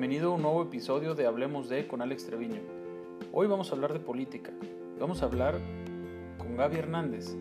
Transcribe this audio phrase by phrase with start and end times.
[0.00, 2.62] Bienvenido a un nuevo episodio de Hablemos de con Alex Treviño.
[3.34, 4.50] Hoy vamos a hablar de política.
[4.98, 5.58] Vamos a hablar
[6.38, 7.36] con Gaby Hernández.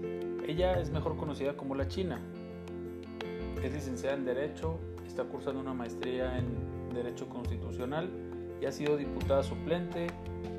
[0.46, 2.20] Ella es mejor conocida como la China.
[3.64, 4.78] Es licenciada en Derecho,
[5.08, 8.10] está cursando una maestría en Derecho Constitucional
[8.62, 10.08] y ha sido diputada suplente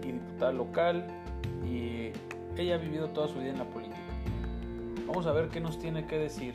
[0.03, 1.07] y diputada local
[1.67, 2.13] y
[2.57, 4.01] ella ha vivido toda su vida en la política.
[5.07, 6.55] Vamos a ver qué nos tiene que decir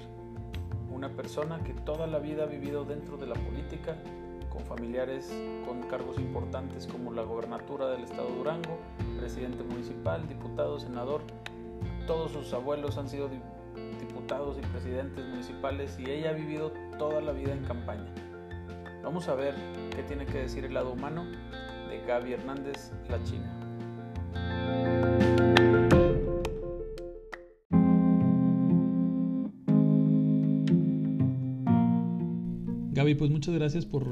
[0.92, 3.96] una persona que toda la vida ha vivido dentro de la política
[4.56, 5.32] con familiares
[5.66, 8.80] con cargos importantes como la gobernatura del estado de Durango,
[9.20, 11.22] presidente municipal, diputado, senador.
[12.08, 13.30] Todos sus abuelos han sido
[14.00, 18.14] diputados y presidentes municipales y ella ha vivido toda la vida en campaña.
[19.04, 19.56] Vamos a ver
[19.94, 21.26] qué tiene que decir el lado humano
[21.90, 23.52] de Gaby Hernández, la China.
[32.94, 34.08] Gaby, pues muchas gracias por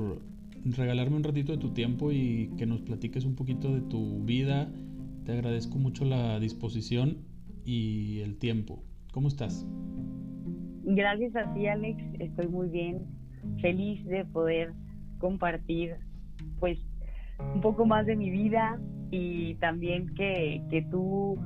[0.66, 4.70] regalarme un ratito de tu tiempo y que nos platiques un poquito de tu vida.
[5.26, 7.18] Te agradezco mucho la disposición
[7.66, 8.84] y el tiempo.
[9.12, 9.66] ¿Cómo estás?
[10.86, 12.04] Gracias a ti, Alex.
[12.20, 13.06] Estoy muy bien.
[13.62, 14.74] Feliz de poder
[15.20, 15.96] compartir,
[16.60, 16.78] pues,
[17.54, 18.80] un poco más de mi vida
[19.12, 21.38] y también que, que tú,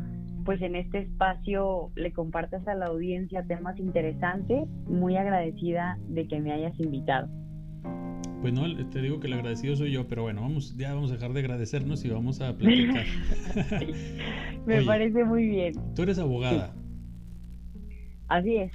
[0.45, 4.67] pues, en este espacio le compartas a la audiencia temas interesantes.
[4.87, 7.27] Muy agradecida de que me hayas invitado.
[8.41, 11.15] Pues no, te digo que el agradecido soy yo, pero bueno, vamos, ya vamos a
[11.15, 13.05] dejar de agradecernos y vamos a platicar.
[14.65, 15.73] Me parece muy bien.
[15.95, 16.75] Tú eres abogada.
[18.27, 18.71] Así es.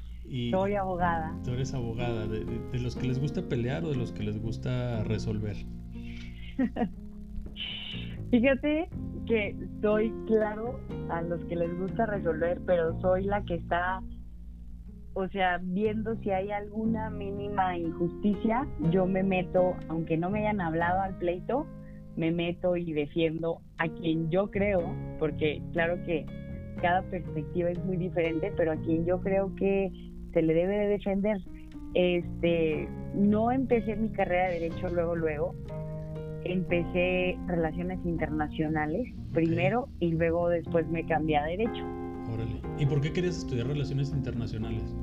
[0.51, 1.39] soy abogada.
[1.45, 4.41] Tú eres abogada, de, de, los que les gusta pelear o de los que les
[4.41, 5.57] gusta resolver.
[8.31, 8.89] Fíjate
[9.27, 14.03] que soy claro a los que les gusta resolver, pero soy la que está
[15.15, 20.61] o sea, viendo si hay alguna mínima injusticia, yo me meto, aunque no me hayan
[20.61, 21.67] hablado al pleito,
[22.17, 24.81] me meto y defiendo a quien yo creo,
[25.19, 26.27] porque claro que
[26.81, 29.91] cada perspectiva es muy diferente, pero a quien yo creo que
[30.33, 31.39] se le debe de defender.
[31.95, 35.55] Este, no empecé mi carrera de derecho luego luego,
[36.45, 42.02] empecé relaciones internacionales primero y luego después me cambié a derecho.
[42.33, 42.61] Órale.
[42.79, 44.97] ¿Y por qué querías estudiar relaciones internacionales?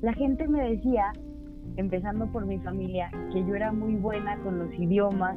[0.00, 1.12] La gente me decía,
[1.76, 5.36] empezando por mi familia, que yo era muy buena con los idiomas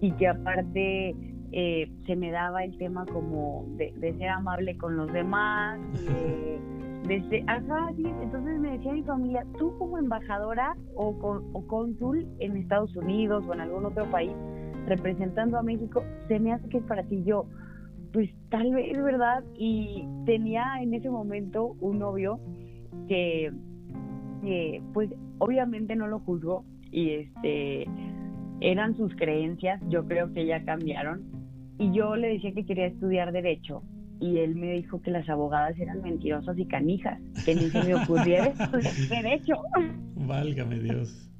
[0.00, 1.16] y que aparte
[1.52, 5.80] eh, se me daba el tema como de, ser amable con los demás,
[7.08, 11.08] de, ser, ajá, sí, entonces me decía mi familia, tú como embajadora o,
[11.52, 14.32] o cónsul en Estados Unidos o en algún otro país
[14.86, 17.46] representando a México, se me hace que es para ti yo,
[18.12, 19.44] pues tal vez, ¿verdad?
[19.56, 22.40] Y tenía en ese momento un novio
[23.08, 23.52] que
[24.92, 27.86] pues obviamente no lo juzgo y este
[28.60, 31.22] eran sus creencias, yo creo que ya cambiaron
[31.78, 33.82] y yo le decía que quería estudiar derecho
[34.20, 37.94] y él me dijo que las abogadas eran mentirosas y canijas, que ni se me
[37.94, 39.54] ocurriera estudiar derecho.
[40.16, 41.30] Válgame Dios.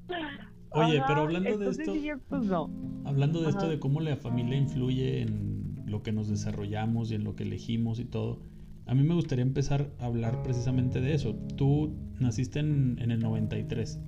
[0.71, 1.93] Oye, pero hablando de esto,
[2.29, 2.71] pues no.
[3.05, 5.58] hablando de esto de cómo la familia influye en
[5.89, 8.41] lo que nos desarrollamos y en lo que elegimos y todo,
[8.89, 11.35] a mí me gustaría empezar a hablar precisamente de eso.
[11.57, 14.01] Tú naciste en, el 93.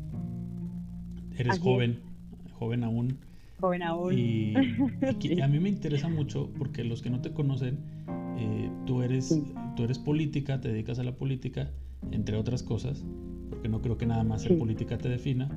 [1.36, 2.00] Eres joven,
[2.52, 3.18] joven aún.
[3.60, 4.18] Joven aún.
[4.18, 4.54] Y,
[5.42, 7.78] a mí me interesa mucho porque los que no te conocen,
[8.38, 9.38] eh, tú, eres,
[9.76, 11.70] tú eres política, te dedicas a la política,
[12.10, 13.04] entre otras cosas,
[13.50, 15.50] porque no creo que nada más ser política te defina.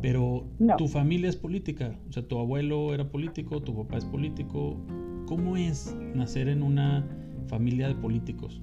[0.00, 4.78] Pero tu familia es política, o sea, tu abuelo era político, tu papá es político.
[5.26, 7.04] ¿Cómo es nacer en una
[7.48, 8.62] familia de políticos?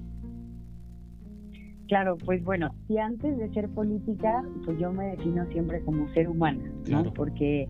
[1.88, 6.28] Claro, pues bueno, si antes de ser política, pues yo me defino siempre como ser
[6.28, 7.12] humana, ¿no?
[7.12, 7.68] Porque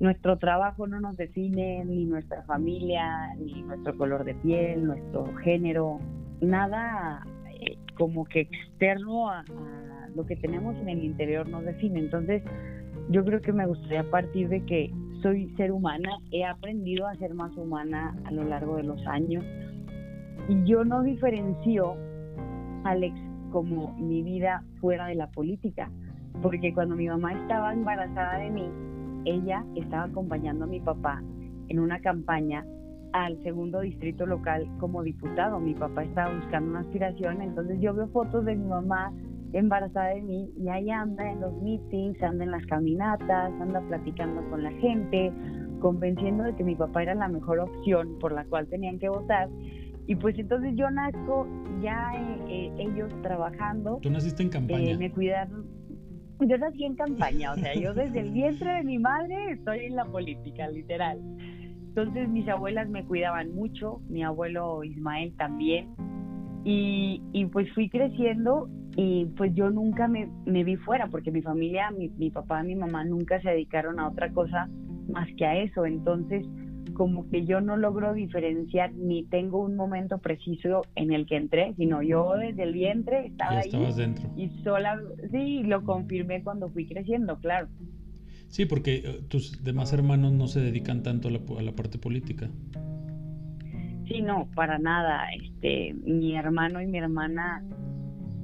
[0.00, 6.00] nuestro trabajo no nos define ni nuestra familia, ni nuestro color de piel, nuestro género,
[6.40, 7.24] nada
[7.60, 12.00] eh, como que externo a, a, lo que tenemos en el interior nos define.
[12.00, 12.42] Entonces,
[13.10, 14.92] yo creo que me gustaría partir de que
[15.22, 19.44] soy ser humana, he aprendido a ser más humana a lo largo de los años
[20.48, 21.94] y yo no diferencio,
[22.84, 23.14] Alex,
[23.52, 25.90] como mi vida fuera de la política,
[26.42, 28.68] porque cuando mi mamá estaba embarazada de mí,
[29.24, 31.22] ella estaba acompañando a mi papá
[31.68, 32.64] en una campaña
[33.12, 35.60] al segundo distrito local como diputado.
[35.60, 39.12] Mi papá estaba buscando una aspiración, entonces yo veo fotos de mi mamá
[39.52, 44.48] embarazada de mí y ahí anda en los meetings, anda en las caminatas, anda platicando
[44.50, 45.32] con la gente,
[45.80, 49.48] convenciendo de que mi papá era la mejor opción por la cual tenían que votar
[50.10, 51.46] y pues entonces yo nazco
[51.80, 54.00] ya eh, eh, ellos trabajando.
[54.02, 54.90] Tú naciste en campaña.
[54.90, 55.66] Eh, me cuidaron.
[56.40, 59.94] yo nací en campaña, o sea, yo desde el vientre de mi madre estoy en
[59.94, 61.20] la política, literal.
[61.90, 65.94] Entonces mis abuelas me cuidaban mucho, mi abuelo Ismael también,
[66.64, 71.42] y, y pues fui creciendo y pues yo nunca me, me vi fuera, porque mi
[71.42, 74.68] familia, mi, mi papá mi mamá nunca se dedicaron a otra cosa
[75.08, 76.46] más que a eso, entonces
[76.94, 81.72] como que yo no logro diferenciar ni tengo un momento preciso en el que entré,
[81.76, 84.30] sino yo desde el vientre estaba ahí dentro.
[84.36, 85.00] y sola,
[85.30, 87.68] sí, lo confirmé cuando fui creciendo, claro.
[88.48, 91.98] Sí, porque eh, tus demás hermanos no se dedican tanto a la, a la parte
[91.98, 92.50] política.
[94.08, 95.28] Sí, no, para nada.
[95.40, 97.62] Este, mi hermano y mi hermana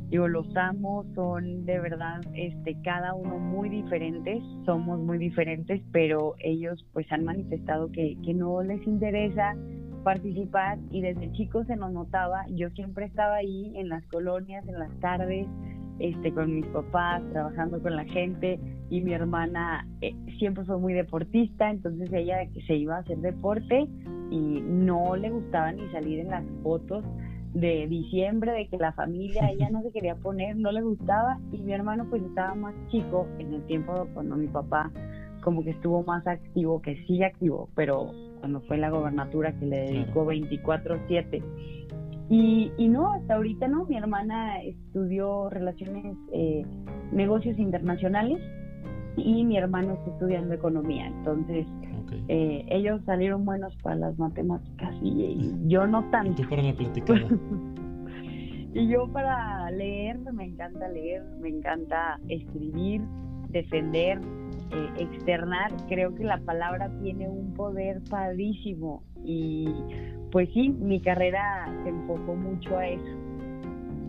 [0.08, 6.34] Digo, los amo, son de verdad, este, cada uno muy diferentes, somos muy diferentes, pero
[6.38, 9.56] ellos pues han manifestado que, que no les interesa
[10.04, 14.78] participar y desde chicos se nos notaba, yo siempre estaba ahí en las colonias, en
[14.78, 15.48] las tardes,
[15.98, 20.92] este, con mis papás, trabajando con la gente y mi hermana eh, siempre fue muy
[20.92, 23.88] deportista, entonces ella se iba a hacer deporte
[24.30, 27.04] y no le gustaba ni salir en las fotos
[27.56, 31.58] de diciembre, de que la familia, ella no se quería poner, no le gustaba, y
[31.62, 34.90] mi hermano pues estaba más chico en el tiempo cuando mi papá
[35.40, 38.10] como que estuvo más activo, que sigue activo, pero
[38.40, 41.42] cuando fue la gobernatura que le dedicó 24/7.
[42.28, 46.62] Y, y no, hasta ahorita no, mi hermana estudió relaciones, eh,
[47.12, 48.38] negocios internacionales
[49.16, 51.66] y mi hermano está estudiando economía, entonces
[52.28, 56.32] eh, ellos salieron buenos para las matemáticas y, yo no tanto.
[56.32, 57.20] Y tú para la platicada.
[58.74, 63.02] y yo para leer, me encanta leer, me encanta escribir,
[63.50, 64.20] defender,
[64.72, 65.72] eh, externar.
[65.88, 69.68] Creo que la palabra tiene un poder padrísimo y
[70.30, 73.26] pues sí, mi carrera se enfocó mucho a eso.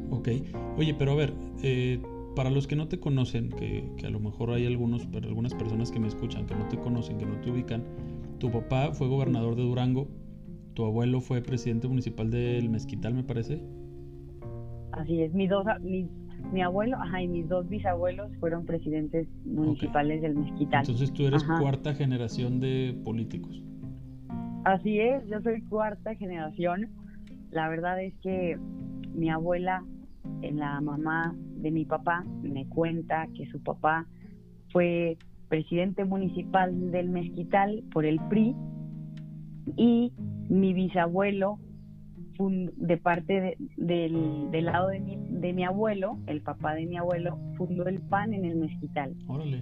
[0.09, 0.29] Ok,
[0.77, 1.99] oye, pero a ver, eh,
[2.37, 5.99] para los que no te conocen, que, a lo mejor hay algunos, algunas personas que
[5.99, 7.83] me escuchan que no te conocen, que no te ubican,
[8.37, 10.07] tu papá fue gobernador de Durango,
[10.75, 13.59] tu abuelo fue presidente municipal del Mezquital, me parece.
[14.91, 20.35] Así es, mis dos, mi abuelo ajá, y mis dos bisabuelos fueron presidentes municipales del
[20.35, 20.81] Mezquital.
[20.81, 23.63] Entonces tú eres cuarta generación de políticos.
[24.63, 26.89] Así es, yo soy cuarta generación.
[27.49, 28.59] La verdad es que
[29.15, 29.83] mi abuela,
[30.51, 34.07] la mamá de mi papá me cuenta que su papá
[34.71, 35.17] fue
[35.49, 38.55] presidente municipal del Mezquital por el PRI
[39.75, 40.13] y
[40.49, 41.59] mi bisabuelo
[42.39, 47.87] de parte del, lado de mi, de mi abuelo, el papá de mi abuelo, fundó
[47.87, 49.15] el PAN en el Mezquital.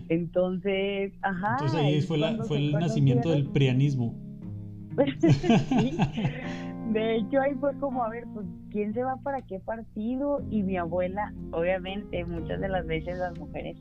[0.09, 1.51] Entonces, ajá.
[1.53, 4.13] Entonces ahí fue, fue el nacimiento del prianismo.
[6.92, 10.42] De hecho, ahí fue como, a ver, pues, ¿quién se va para qué partido?
[10.50, 13.78] Y mi abuela, obviamente, muchas de las veces las mujeres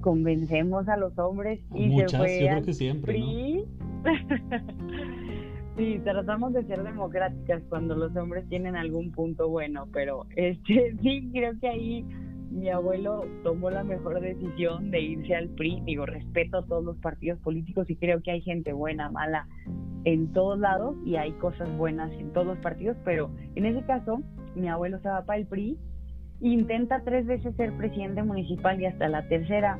[0.00, 3.64] convencemos a los hombres y se fue yo creo que siempre, ¿no?
[5.76, 11.30] sí, tratamos de ser democráticas cuando los hombres tienen algún punto bueno, pero este sí,
[11.32, 12.04] creo que ahí
[12.50, 15.80] mi abuelo tomó la mejor decisión de irse al PRI.
[15.86, 19.48] Digo, respeto a todos los partidos políticos y creo que hay gente buena, mala
[20.04, 24.22] en todos lados y hay cosas buenas en todos los partidos, pero en ese caso,
[24.54, 25.78] mi abuelo se va para el PRI,
[26.40, 29.78] intenta tres veces ser presidente municipal y hasta la tercera,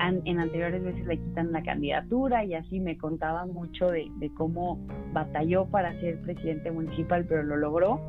[0.00, 4.78] en anteriores veces le quitan la candidatura y así me contaba mucho de, de cómo
[5.12, 8.00] batalló para ser presidente municipal, pero lo logró.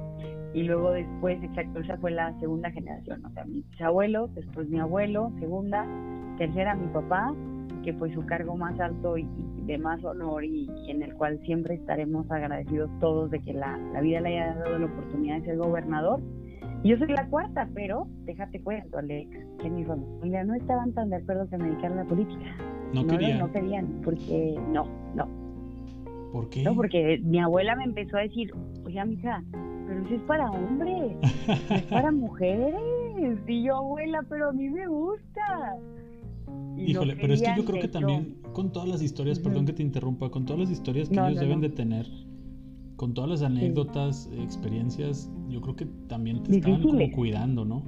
[0.53, 4.80] Y luego después, exacto, esa fue la segunda generación, o sea, mis abuelos, después mi
[4.80, 5.86] abuelo, segunda,
[6.39, 7.36] tercera mi papá,
[7.83, 9.27] que fue su cargo más alto y,
[9.65, 14.21] de más honor y, en el cual siempre estaremos agradecidos todos de que la, vida
[14.21, 16.21] le haya dado la oportunidad de ser gobernador.
[16.83, 19.29] Y yo soy la cuarta, pero déjate cuento, Alex,
[19.62, 22.55] que mi familia no estaban tan de acuerdo que me dedicara a la política.
[22.93, 23.39] No, querían.
[23.39, 25.27] No querían, porque no, no.
[26.31, 26.63] ¿Por qué?
[26.63, 28.51] No, porque mi abuela me empezó a decir,
[28.86, 29.43] oye, mija,
[29.88, 31.15] pero eso es para hombres,
[31.69, 32.75] es para mujeres.
[33.48, 35.75] Y yo, abuela, pero a mí me gusta.
[36.77, 39.84] Híjole, pero es que yo creo que, también con todas las historias, perdón que te
[39.84, 42.06] interrumpa, con todas las historias que ellos deben de tener,
[42.96, 47.84] con todas las anécdotas, experiencias, yo creo que también te estaban como cuidando, ¿no?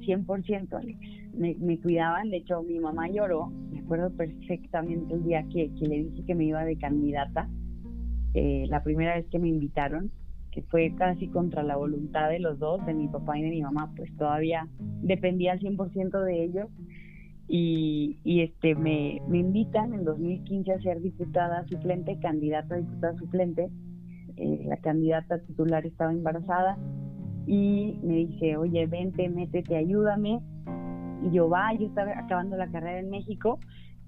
[0.00, 0.98] 100%, Alex.
[1.34, 5.86] Me, me, cuidaban, de hecho mi mamá lloró, me acuerdo perfectamente el día que, que
[5.86, 7.48] le dije que me iba de candidata,
[8.34, 10.10] eh, la primera vez que me invitaron,
[10.50, 13.62] que fue casi contra la voluntad de los dos, de mi papá y de mi
[13.62, 14.68] mamá, pues todavía
[15.02, 16.68] dependía al 100% de ellos.
[17.48, 23.16] Y, y, este me, me invitan en 2015 a ser diputada suplente, candidata a diputada
[23.16, 23.70] suplente.
[24.36, 26.76] Eh, la candidata titular estaba embarazada
[27.46, 30.40] y me dice, oye, vente, métete, ayúdame.
[31.22, 33.58] Y yo, va, yo estaba acabando la carrera en México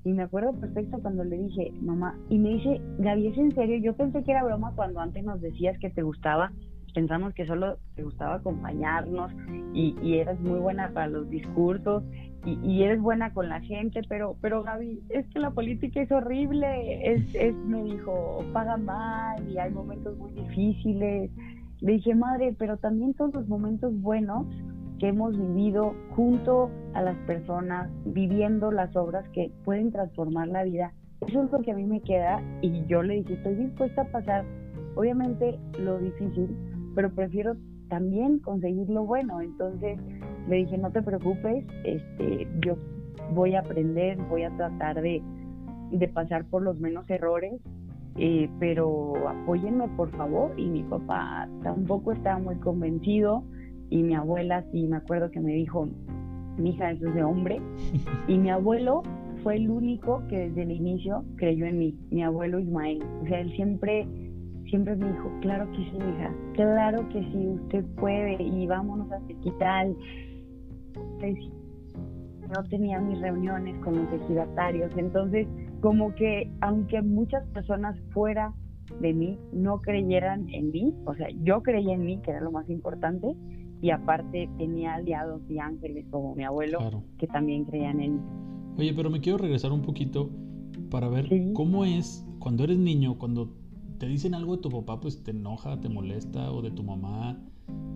[0.05, 3.79] y me acuerdo perfecto cuando le dije, mamá, y me dice, Gaby, ¿es en serio?
[3.79, 6.53] Yo pensé que era broma cuando antes nos decías que te gustaba,
[6.95, 9.31] pensamos que solo te gustaba acompañarnos
[9.75, 12.03] y, y eras muy buena para los discursos
[12.45, 16.11] y, y, eres buena con la gente, pero, pero Gaby, es que la política es
[16.11, 21.31] horrible, es, es, me dijo, paga mal y hay momentos muy difíciles.
[21.81, 24.47] Le dije, madre, pero también todos los momentos buenos
[24.99, 30.93] que hemos vivido junto a las personas, viviendo las obras que pueden transformar la vida.
[31.27, 34.13] Eso es lo que a mí me queda y yo le dije, estoy dispuesta a
[34.13, 34.45] pasar,
[34.95, 36.57] obviamente, lo difícil,
[36.95, 37.57] pero prefiero
[37.89, 39.41] también conseguir lo bueno.
[39.41, 39.99] Entonces
[40.49, 42.77] le dije, no te preocupes, este, yo
[43.33, 45.23] voy a aprender, voy a tratar de,
[45.91, 47.61] de pasar por los menos errores,
[48.17, 50.53] eh, pero apóyenme por favor.
[50.59, 53.45] Y mi papá tampoco estaba muy convencido
[53.89, 55.89] y mi abuela sí me acuerdo que me dijo,
[56.57, 57.61] mi hija, eso es de hombre.
[58.29, 59.03] Y mi abuelo
[59.43, 63.03] fue el único que desde el inicio creyó en mí, mi abuelo Ismael.
[63.23, 64.07] O sea, él siempre,
[64.69, 69.21] siempre me dijo, claro que sí, hija, claro que sí, usted puede y vámonos a
[71.23, 75.47] No tenía mis reuniones con los ejidatarios, entonces
[75.81, 78.53] como que aunque muchas personas fuera
[79.01, 82.51] de mí no creyeran en mí, o sea, yo creía en mí, que era lo
[82.51, 83.37] más importante,
[83.81, 88.21] y aparte tenía aliados y ángeles como mi abuelo que también creían en
[88.77, 90.31] Oye, pero me quiero regresar un poquito
[90.91, 93.53] para ver cómo es cuando eres niño, cuando
[93.99, 97.39] te dicen algo de tu papá, pues te enoja, te molesta, o de tu mamá,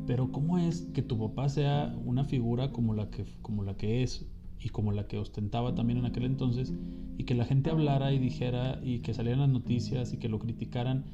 [0.07, 4.03] pero cómo es que tu papá sea una figura como la que, como la que
[4.03, 4.27] es
[4.61, 6.75] y como la que ostentaba también en aquel entonces,
[7.19, 10.39] y que la gente hablara y dijera y que salieran las noticias y que lo
[10.39, 11.05] criticaran,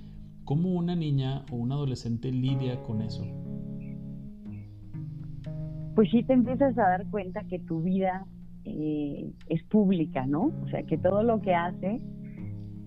[0.45, 3.25] ¿cómo una niña o un adolescente lidia con eso?
[6.01, 8.25] pues sí te empiezas a dar cuenta que tu vida
[8.65, 10.51] eh, es pública, ¿no?
[10.65, 12.01] O sea, que todo lo que haces,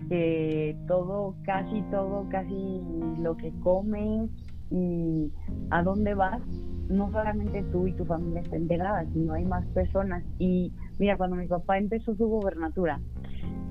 [0.08, 2.80] que todo, casi todo, casi
[3.20, 4.30] lo que comes
[4.70, 5.32] y
[5.70, 6.42] a dónde vas,
[6.88, 10.24] no solamente tú y tu familia está enterada, sino hay más personas.
[10.38, 13.00] Y mira, cuando mi papá empezó su gobernatura,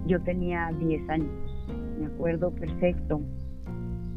[0.07, 1.31] yo tenía 10 años,
[1.99, 3.21] me acuerdo perfecto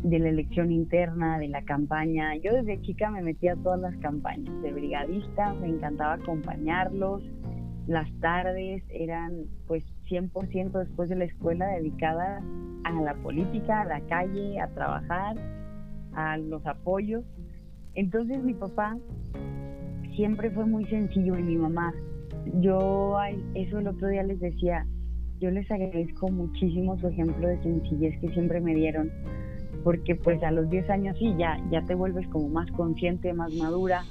[0.02, 2.36] de la elección interna, de la campaña.
[2.36, 7.22] Yo desde chica me metía a todas las campañas de brigadista, me encantaba acompañarlos.
[7.86, 12.40] Las tardes eran pues 100% después de la escuela dedicada
[12.84, 15.36] a la política, a la calle, a trabajar,
[16.16, 17.24] a los apoyos.
[17.94, 18.98] Entonces mi papá
[20.16, 21.94] siempre fue muy sencillo y mi mamá.
[22.60, 23.16] Yo
[23.54, 24.84] eso el otro día les decía,
[25.38, 29.10] yo les agradezco muchísimo su ejemplo de sencillez que siempre me dieron
[29.86, 33.54] porque pues a los 10 años sí, ya, ya te vuelves como más consciente, más
[33.54, 34.02] madura.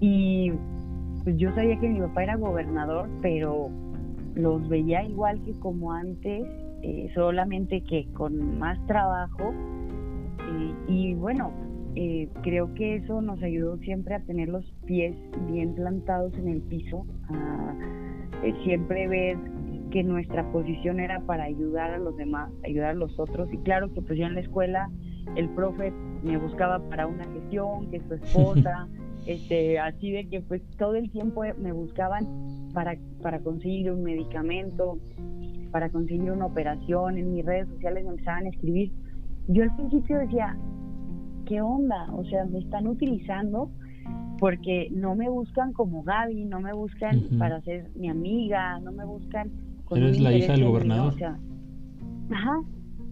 [0.00, 0.50] Y
[1.22, 3.68] pues yo sabía que mi papá era gobernador, pero
[4.34, 6.46] los veía igual que como antes,
[6.80, 9.52] eh, solamente que con más trabajo.
[10.48, 11.52] Eh, y bueno,
[11.94, 15.14] eh, creo que eso nos ayudó siempre a tener los pies
[15.50, 17.74] bien plantados en el piso, a
[18.64, 19.36] siempre ver
[19.92, 23.52] que nuestra posición era para ayudar a los demás, ayudar a los otros.
[23.52, 24.90] Y claro que pues yo en la escuela
[25.36, 25.92] el profe
[26.24, 28.88] me buscaba para una gestión, que su esposa,
[29.26, 34.98] este, así de que pues todo el tiempo me buscaban para, para conseguir un medicamento,
[35.70, 37.18] para conseguir una operación.
[37.18, 38.92] En mis redes sociales me empezaban a escribir.
[39.48, 40.56] Yo al principio decía,
[41.46, 42.12] ¿qué onda?
[42.12, 43.70] O sea, me están utilizando
[44.38, 49.04] porque no me buscan como Gaby, no me buscan para ser mi amiga, no me
[49.04, 49.50] buscan
[49.96, 51.14] Eres la hija del gobernador.
[52.30, 52.62] ajá.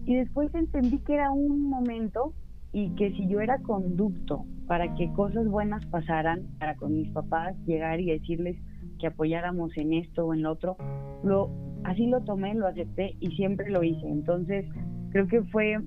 [0.05, 2.33] Y después entendí que era un momento
[2.73, 7.55] y que si yo era conducto para que cosas buenas pasaran, para con mis papás
[7.65, 8.57] llegar y decirles
[8.99, 10.77] que apoyáramos en esto o en lo otro,
[11.23, 11.49] lo,
[11.83, 14.07] así lo tomé, lo acepté y siempre lo hice.
[14.07, 14.65] Entonces,
[15.11, 15.77] creo que fue,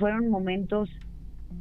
[0.00, 0.88] fueron momentos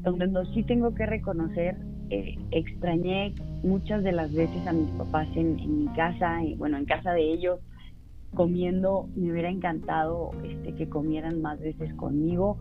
[0.02, 1.76] donde sí tengo que reconocer,
[2.10, 6.78] eh, extrañé muchas de las veces a mis papás en, en mi casa, y bueno,
[6.78, 7.60] en casa de ellos,
[8.34, 12.58] comiendo, me hubiera encantado este, que comieran más veces conmigo,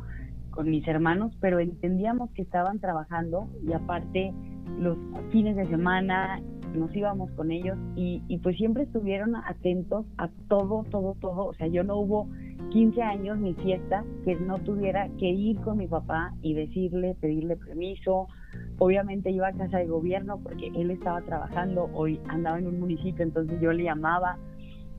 [0.50, 4.32] con mis hermanos, pero entendíamos que estaban trabajando y aparte
[4.80, 4.98] los
[5.30, 6.40] fines de semana
[6.74, 11.46] nos íbamos con ellos y, y pues siempre estuvieron atentos a todo, todo, todo.
[11.46, 12.28] O sea, yo no hubo
[12.70, 17.56] 15 años ni fiesta que no tuviera que ir con mi papá y decirle, pedirle
[17.56, 18.28] permiso.
[18.78, 23.24] Obviamente iba a casa de gobierno porque él estaba trabajando, hoy andaba en un municipio,
[23.24, 24.38] entonces yo le llamaba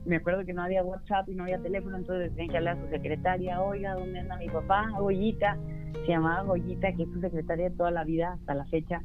[0.04, 2.82] me acuerdo que no había WhatsApp y no había teléfono, entonces tenía que hablar a
[2.82, 4.88] su secretaria, oiga, ¿dónde anda mi papá?
[4.98, 5.58] Goyita,
[5.92, 9.02] se llamaba Goyita, que es su secretaria toda la vida hasta la fecha.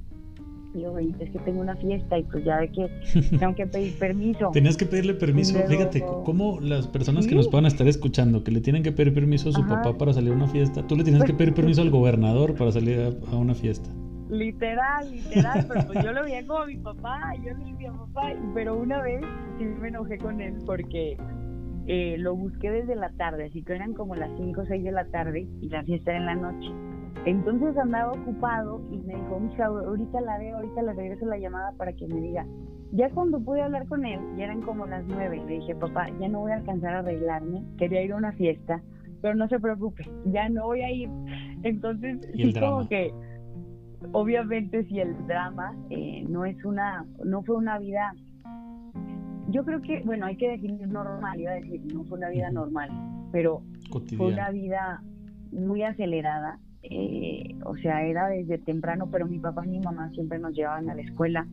[0.75, 0.84] Y
[1.20, 2.89] es que tengo una fiesta y pues ya ve que
[3.39, 4.51] tengo que pedir permiso.
[4.51, 5.58] Tenías que pedirle permiso.
[5.67, 9.50] Fíjate, cómo las personas que nos puedan estar escuchando, que le tienen que pedir permiso
[9.50, 11.89] a su papá para salir a una fiesta, tú le tienes que pedir permiso al
[11.89, 13.89] gobernador para salir a, una fiesta.
[14.29, 18.75] Literal, literal, pero pues yo lo veía como mi papá, yo le decía papá, pero
[18.75, 19.22] una vez
[19.58, 21.15] sí me enojé con él porque
[21.88, 24.91] eh, lo busqué desde la tarde, así que eran como las 5 o 6 de
[24.91, 26.95] la tarde y la fiesta era en la noche.
[27.24, 31.72] Entonces andaba ocupado y me dijo, mija, ahorita la veo, ahorita le regreso la llamada
[31.77, 32.45] para que me diga.
[32.91, 36.29] Ya cuando pude hablar con él, ya eran como las nueve, le dije, papá, ya
[36.29, 38.81] no voy a alcanzar a arreglarme, quería ir a una fiesta,
[39.22, 41.10] pero no se preocupe, ya no voy a ir.
[41.63, 43.12] Entonces, sí, como que,
[44.12, 48.13] obviamente, si el drama eh, no es una, no fue una vida,
[49.50, 52.51] yo creo que, bueno, hay que definir normal, iba a decir, no fue una vida
[52.51, 52.89] normal,
[53.31, 53.63] pero
[54.15, 55.01] fue una vida
[55.51, 60.39] muy acelerada, eh, o sea, era desde temprano, pero mi papá y mi mamá siempre
[60.39, 61.48] nos llevaban a la escuela,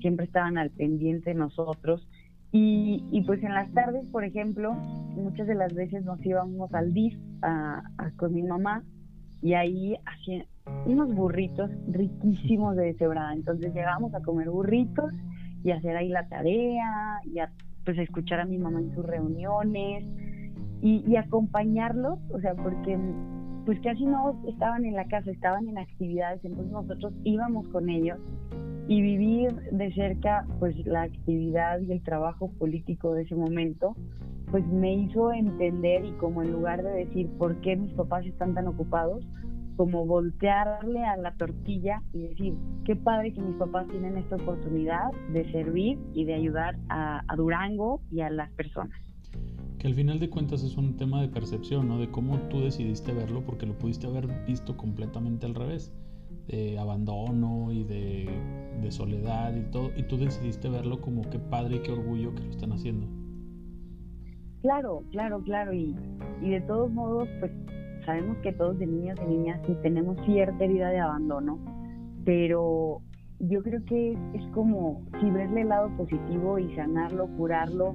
[0.00, 2.08] siempre estaban al pendiente de nosotros.
[2.50, 7.14] Y, pues en las tardes, por ejemplo, muchas de las veces nos íbamos al DIF
[7.42, 7.82] a,
[8.16, 8.84] con mi mamá
[9.42, 10.46] y ahí hacían
[10.86, 13.34] unos burritos riquísimos de deshebrada.
[13.34, 15.12] Entonces llegábamos a comer burritos
[15.62, 17.50] y hacer ahí la tarea y a
[17.84, 20.04] pues escuchar a mi mamá en sus reuniones
[20.80, 22.98] y, y acompañarlos, o sea, porque
[23.68, 28.18] pues casi no estaban en la casa, estaban en actividades, entonces nosotros íbamos con ellos
[28.88, 33.94] y vivir de cerca pues la actividad y el trabajo político de ese momento
[34.50, 38.54] pues me hizo entender y como en lugar de decir por qué mis papás están
[38.54, 39.22] tan ocupados,
[39.76, 42.54] como voltearle a la tortilla y decir,
[42.86, 47.36] qué padre que mis papás tienen esta oportunidad de servir y de ayudar a, a
[47.36, 49.07] Durango y a las personas
[49.78, 51.98] que al final de cuentas es un tema de percepción, ¿no?
[51.98, 55.92] De cómo tú decidiste verlo, porque lo pudiste haber visto completamente al revés,
[56.48, 58.28] de abandono y de,
[58.90, 62.50] soledad y todo, y tú decidiste verlo como qué padre y qué orgullo que lo
[62.50, 63.06] están haciendo.
[64.62, 65.94] Claro, claro, claro, y,
[66.40, 67.52] y de todos modos, pues
[68.06, 71.58] sabemos que todos de niños y niñas sí tenemos cierta herida de abandono,
[72.24, 73.02] pero
[73.40, 77.94] yo creo que es como si verle el lado positivo y sanarlo, curarlo,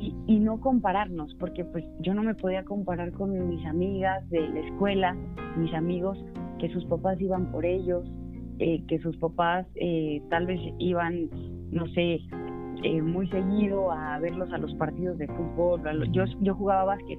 [0.00, 4.60] y, no compararnos, porque pues yo no me podía comparar con mis amigas de la
[4.60, 5.16] escuela,
[5.56, 6.18] mis amigos,
[6.58, 8.10] que sus papás iban por ellos,
[8.58, 11.28] eh, que sus papás eh, tal vez iban,
[11.70, 12.20] no sé,
[12.82, 15.82] eh, muy seguido a verlos a los partidos de fútbol.
[16.12, 17.18] Yo, yo jugaba básquet.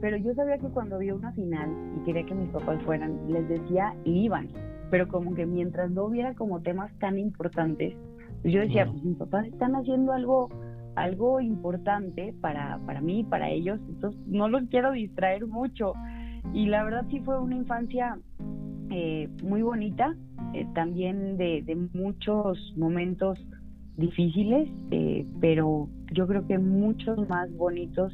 [0.00, 3.48] pero yo sabía que cuando había una final y quería que mis papás fueran, les
[3.48, 4.48] decía y iban.
[4.90, 7.94] Pero como que mientras no hubiera como temas tan importantes,
[8.44, 10.50] yo decía, pues mis papás están haciendo algo
[10.96, 15.94] algo importante para, para mí, para ellos, entonces no los quiero distraer mucho.
[16.52, 18.18] Y la verdad sí fue una infancia
[18.90, 20.14] eh, muy bonita,
[20.52, 23.38] eh, también de, de, muchos momentos
[23.96, 28.12] difíciles, eh, pero yo creo que muchos más bonitos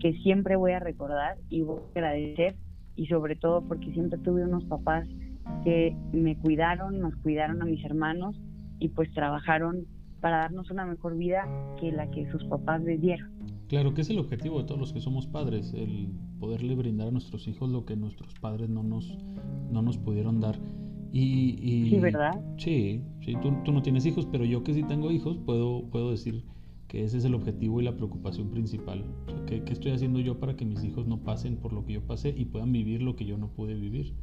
[0.00, 2.56] que siempre voy a recordar y voy a agradecer,
[2.96, 5.08] y sobre todo porque siempre tuve unos papás
[5.64, 8.40] que me cuidaron, nos cuidaron a mis hermanos
[8.78, 9.86] y pues trabajaron
[10.24, 11.46] para darnos una mejor vida
[11.78, 13.28] que la que sus papás les dieron.
[13.68, 16.08] Claro que es el objetivo de todos los que somos padres, el
[16.40, 19.18] poderle brindar a nuestros hijos lo que nuestros padres no nos,
[19.70, 20.58] no nos pudieron dar.
[21.12, 22.40] Y, sí, ¿verdad?
[22.56, 26.10] Sí, sí tú, tú, no tienes hijos, pero yo que sí tengo hijos puedo, puedo
[26.10, 26.42] decir
[26.88, 29.04] que ese es el objetivo y la preocupación principal.
[29.46, 32.00] ¿qué, ¿qué, estoy haciendo yo para que mis hijos no pasen por lo que yo
[32.00, 34.14] pasé y puedan vivir lo que yo no pude vivir?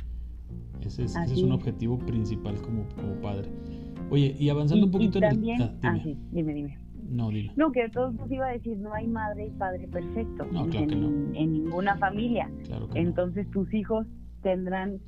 [0.81, 3.51] Ese es, ese es un objetivo principal como, como padre.
[4.12, 5.62] Oye, y avanzando un poquito en el...
[5.62, 6.78] Ah, ah, sí, dime, dime.
[7.10, 7.54] No, dime.
[7.56, 10.84] No, que todos nos iba a decir, no hay madre y padre perfecto no, claro
[10.84, 11.08] en, que no.
[11.08, 12.52] en, ninguna familia.
[12.65, 14.06] Claro que Entonces tus hijos
[14.43, 15.00] tendrán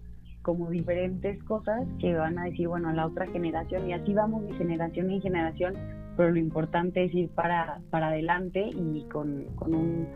[0.41, 4.45] como diferentes cosas que van a decir, bueno, a la otra generación, y así vamos
[4.45, 5.73] de generación en generación,
[6.15, 10.07] pero lo importante es ir para, para adelante y con, con un,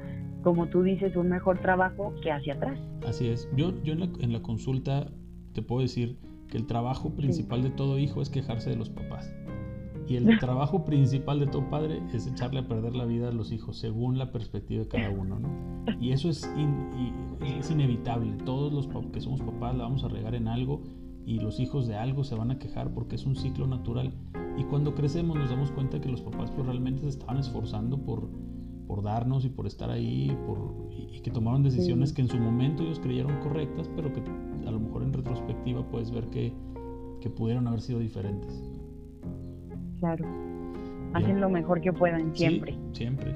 [0.43, 2.79] como tú dices, un mejor trabajo que hacia atrás.
[3.05, 3.49] Así es.
[3.53, 5.11] Yo, yo en, la, en la consulta
[5.53, 9.33] te puedo decir que el trabajo principal de todo hijo es quejarse de los papás.
[10.07, 13.51] Y el trabajo principal de todo padre es echarle a perder la vida a los
[13.51, 15.49] hijos, según la perspectiva de cada uno, ¿no?
[16.01, 16.49] Y eso es,
[17.59, 18.33] es inevitable.
[18.45, 20.81] Todos los que somos papás la vamos a regar en algo
[21.25, 24.13] y los hijos de algo se van a quejar porque es un ciclo natural.
[24.57, 28.29] Y cuando crecemos nos damos cuenta que los papás pues, realmente se estaban esforzando por,
[28.87, 32.83] por darnos y por estar ahí por, y, que tomaron decisiones que en su momento
[32.83, 34.21] ellos creyeron correctas, pero que
[34.67, 36.53] a lo mejor en retrospectiva puedes ver que,
[37.21, 38.63] que pudieron haber sido diferentes.
[39.99, 40.25] Claro.
[41.13, 42.77] Hacen lo mejor que puedan siempre.
[42.91, 43.35] siempre.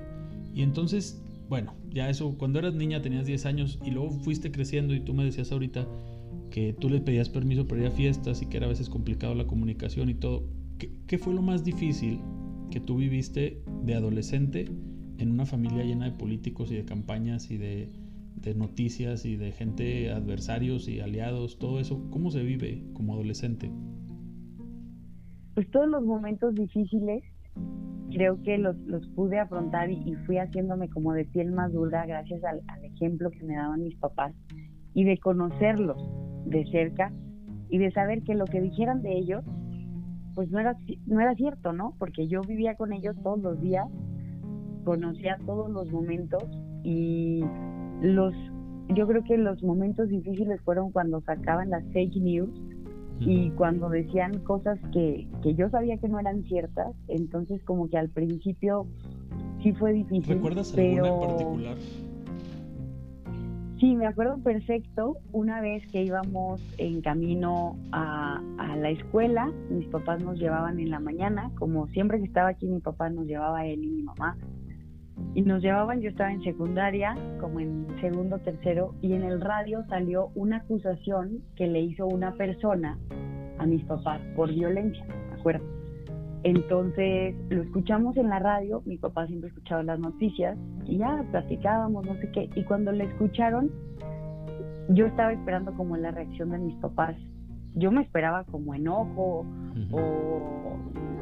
[0.53, 4.93] Y entonces, bueno, ya eso, cuando eras niña tenías 10 años y luego fuiste creciendo
[4.93, 5.87] y tú me decías ahorita
[6.51, 9.33] que tú le pedías permiso para ir a fiestas y que era a veces complicado
[9.33, 10.43] la comunicación y todo.
[11.07, 12.19] ¿Qué, fue lo más difícil
[12.71, 14.69] que tú viviste de adolescente
[15.17, 17.89] en una familia llena de políticos y de campañas y de,
[18.41, 22.09] de noticias y de gente, adversarios y aliados, todo eso?
[22.09, 23.71] ¿Cómo se vive como adolescente?
[25.53, 27.23] Pues todos los momentos difíciles
[28.11, 32.43] creo que los, los pude afrontar y, fui haciéndome como de piel más dura gracias
[32.43, 34.33] al, ejemplo que me daban mis papás
[34.93, 35.97] y de conocerlos
[36.45, 37.11] de cerca
[37.69, 39.43] y de saber que lo que dijeran de ellos
[40.35, 40.75] pues no era
[41.07, 43.87] no era cierto no porque yo vivía con ellos todos los días
[44.83, 46.43] conocía todos los momentos
[46.83, 47.43] y
[48.01, 48.33] los
[48.89, 52.49] yo creo que los momentos difíciles fueron cuando sacaban las fake news
[53.19, 57.97] y cuando decían cosas que, que yo sabía que no eran ciertas, entonces como que
[57.97, 58.87] al principio
[59.61, 60.35] sí fue difícil.
[60.35, 61.77] ¿Recuerdas alguna en particular?
[63.79, 69.87] Sí, me acuerdo perfecto una vez que íbamos en camino a, a, la escuela, mis
[69.87, 73.65] papás nos llevaban en la mañana, como siempre que estaba aquí mi papá nos llevaba
[73.65, 74.37] él y mi mamá,
[75.33, 79.83] y nos llevaban, yo estaba en secundaria, como en segundo, tercero, y en el radio
[79.87, 82.97] salió una acusación que le hizo una persona
[83.57, 85.65] a mis papás por violencia, ¿me acuerdo?
[86.43, 92.05] Entonces lo escuchamos en la radio, mi papá siempre escuchaba las noticias y ya platicábamos,
[92.05, 93.69] no sé qué, y cuando le escucharon,
[94.89, 97.15] yo estaba esperando como la reacción de mis papás.
[97.75, 99.45] Yo me esperaba como enojo
[99.91, 100.77] o,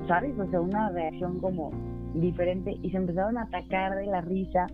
[0.08, 0.38] ¿sabes?
[0.40, 1.72] O sea, una reacción como
[2.14, 4.68] diferente y se empezaron a atacar de la risa.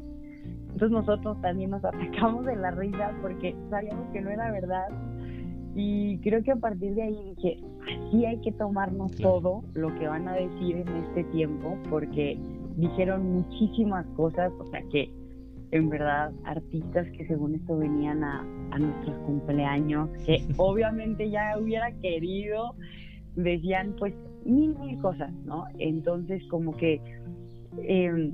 [0.74, 4.88] Entonces nosotros también nos atacamos de la risa porque sabíamos que no era verdad.
[5.76, 10.08] Y creo que a partir de ahí dije, así hay que tomarnos todo lo que
[10.08, 12.40] van a decir en este tiempo porque
[12.78, 15.12] dijeron muchísimas cosas, o sea que
[15.72, 18.40] en verdad artistas que según esto venían a,
[18.72, 22.76] a nuestros cumpleaños, que obviamente ya hubiera querido,
[23.36, 24.14] decían pues
[24.46, 25.66] mil, mil cosas, ¿no?
[25.78, 27.02] Entonces como que
[27.80, 28.32] eh,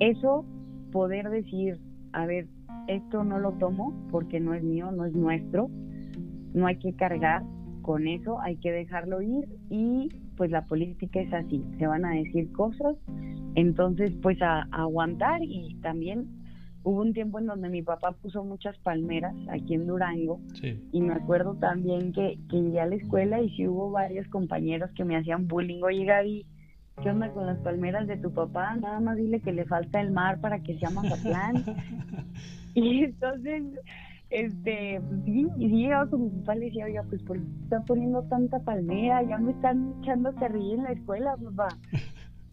[0.00, 0.44] eso,
[0.92, 1.78] poder decir,
[2.12, 2.46] a ver,
[2.88, 5.68] esto no lo tomo porque no es mío, no es nuestro,
[6.54, 7.42] no hay que cargar
[7.82, 12.12] con eso, hay que dejarlo ir y pues la política es así, se van a
[12.12, 12.96] decir cosas,
[13.54, 16.26] entonces pues a, aguantar y también
[16.84, 20.40] hubo un tiempo en donde mi papá puso muchas palmeras aquí en Durango
[20.92, 24.90] y me acuerdo también que, que llegué a la escuela y sí hubo varios compañeros
[24.94, 26.46] que me hacían bullying, oye Gaby,
[27.02, 28.74] ¿qué onda con las palmeras de tu papá?
[28.76, 31.64] Nada más dile que le falta el mar para que sea Mazatlán.
[32.74, 33.62] y entonces,
[34.30, 37.80] este, sí, y llegaba con mi papá y le decía, oiga, pues ¿por qué está
[37.84, 39.22] poniendo tanta palmera?
[39.22, 41.68] Ya me están echando ríe en la escuela, papá.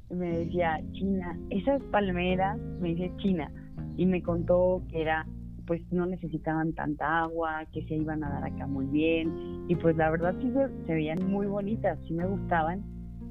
[0.09, 3.51] Y me decía, China, esas palmeras, me dice China,
[3.97, 5.25] y me contó que era
[5.65, 9.97] pues no necesitaban tanta agua, que se iban a dar acá muy bien y pues
[9.97, 10.53] la verdad sí
[10.85, 12.83] se veían muy bonitas, sí me gustaban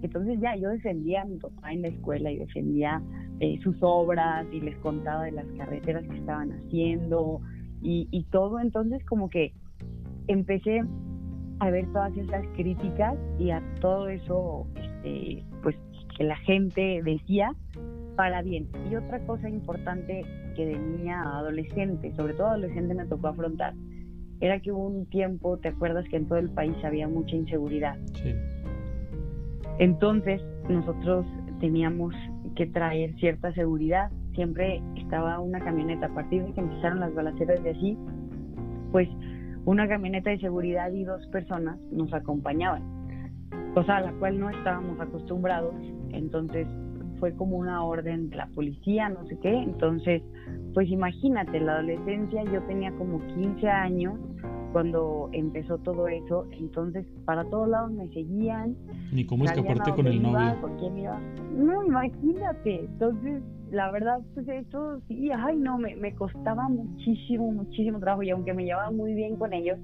[0.06, 3.02] entonces ya yo defendía a mi papá en la escuela y defendía
[3.40, 7.40] eh, sus obras y les contaba de las carreteras que estaban haciendo
[7.82, 8.60] y, todo.
[8.60, 9.52] Entonces como que
[10.28, 10.82] empecé
[11.60, 15.76] a ver todas esas críticas y a todo eso este, pues
[16.16, 17.54] que la gente decía
[18.16, 18.68] para bien.
[18.90, 20.22] Y otra cosa importante
[20.54, 23.74] que de niña a adolescente, sobre todo adolescente me tocó afrontar,
[24.40, 27.96] era que hubo un tiempo, ¿te acuerdas que en todo el país había mucha inseguridad?
[28.22, 28.34] Sí.
[29.78, 31.26] Entonces nosotros
[31.60, 32.14] teníamos
[32.56, 34.10] que traer cierta seguridad.
[34.34, 36.06] Siempre estaba una camioneta.
[36.06, 37.98] A partir de que empezaron las balaceras de así,
[38.92, 39.08] pues
[39.64, 42.82] una camioneta de seguridad y dos personas nos acompañaban,
[43.74, 45.74] cosa a la cual no estábamos acostumbrados.
[46.10, 46.66] Entonces
[47.18, 49.54] fue como una orden de la policía, no sé qué.
[49.54, 50.22] Entonces,
[50.74, 54.14] pues imagínate, la adolescencia, yo tenía como 15 años
[54.74, 58.76] cuando empezó todo eso, entonces para todos lados me seguían.
[59.12, 60.56] Ni cómo escaparte con el novio.
[61.52, 62.80] No, imagínate.
[62.80, 68.30] Entonces, la verdad, pues eso sí, ay, no, me, me costaba muchísimo, muchísimo trabajo y
[68.30, 69.78] aunque me llevaba muy bien con ellos,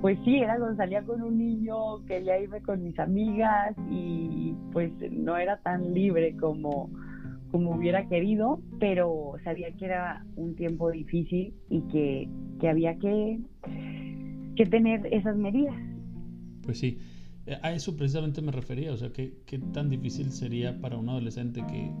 [0.00, 4.90] pues sí, era cuando salía con un niño, quería irme con mis amigas y pues
[5.12, 6.90] no era tan libre como,
[7.52, 13.38] como hubiera querido, pero sabía que era un tiempo difícil y que, que había que
[14.56, 15.76] que tener esas medidas.
[16.62, 16.98] Pues sí,
[17.62, 21.64] a eso precisamente me refería, o sea, ¿qué, qué tan difícil sería para un adolescente
[21.68, 21.92] que,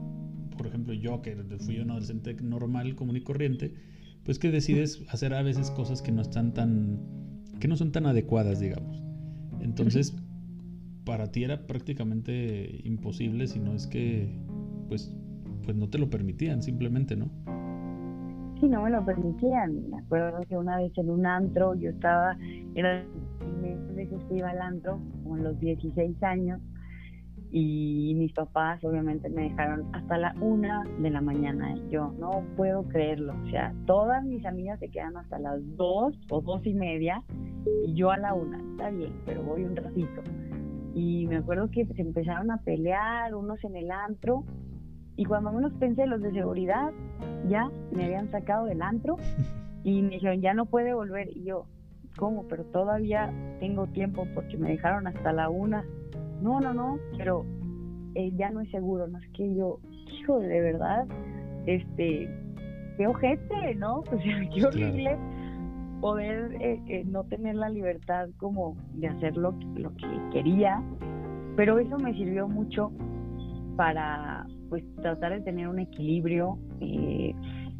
[0.56, 3.72] por ejemplo, yo que fui un adolescente normal, común y corriente,
[4.24, 6.98] pues que decides hacer a veces cosas que no están tan,
[7.60, 9.00] que no son tan adecuadas, digamos.
[9.60, 10.16] Entonces,
[11.04, 14.28] para ti era prácticamente imposible, si no es que,
[14.88, 15.14] pues,
[15.62, 17.30] pues no te lo permitían, simplemente, ¿no?
[18.60, 19.90] Sí, no me lo permitían.
[19.90, 22.36] Me acuerdo que una vez en un antro, yo estaba,
[22.74, 23.04] era
[23.94, 26.60] veces que iba al antro, como los 16 años,
[27.50, 31.74] y mis papás obviamente me dejaron hasta la una de la mañana.
[31.90, 33.34] Yo no puedo creerlo.
[33.44, 37.22] O sea, todas mis amigas se quedan hasta las dos o dos y media
[37.86, 38.58] y yo a la una.
[38.72, 40.22] Está bien, pero voy un ratito.
[40.94, 44.44] Y me acuerdo que se empezaron a pelear unos en el antro
[45.16, 46.92] y cuando menos pensé los de seguridad
[47.48, 49.16] ya me habían sacado del antro
[49.84, 51.28] y me dijeron ya no puede volver.
[51.36, 51.66] Y yo,
[52.16, 52.46] ¿cómo?
[52.48, 55.84] Pero todavía tengo tiempo porque me dejaron hasta la una
[56.40, 57.44] no, no, no, pero
[58.14, 61.06] eh, ya no es seguro, no es que yo, hijo, de verdad,
[61.66, 62.28] este,
[62.96, 64.00] qué ojete, ¿no?
[64.12, 65.16] O sea, qué horrible
[66.00, 70.82] poder eh, eh, no tener la libertad como de hacer lo, lo que quería,
[71.56, 72.92] pero eso me sirvió mucho
[73.76, 76.58] para pues tratar de tener un equilibrio.
[76.80, 77.34] Eh,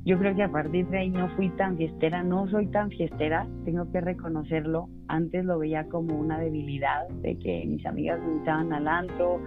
[0.04, 3.46] yo creo que a partir de ahí no fui tan fiestera, no soy tan fiestera,
[3.64, 4.88] tengo que reconocerlo.
[5.08, 9.40] Antes lo veía como una debilidad de que mis amigas me invitaban al antro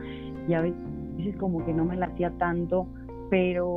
[0.48, 2.88] y a veces como que no me la hacía tanto,
[3.30, 3.68] pero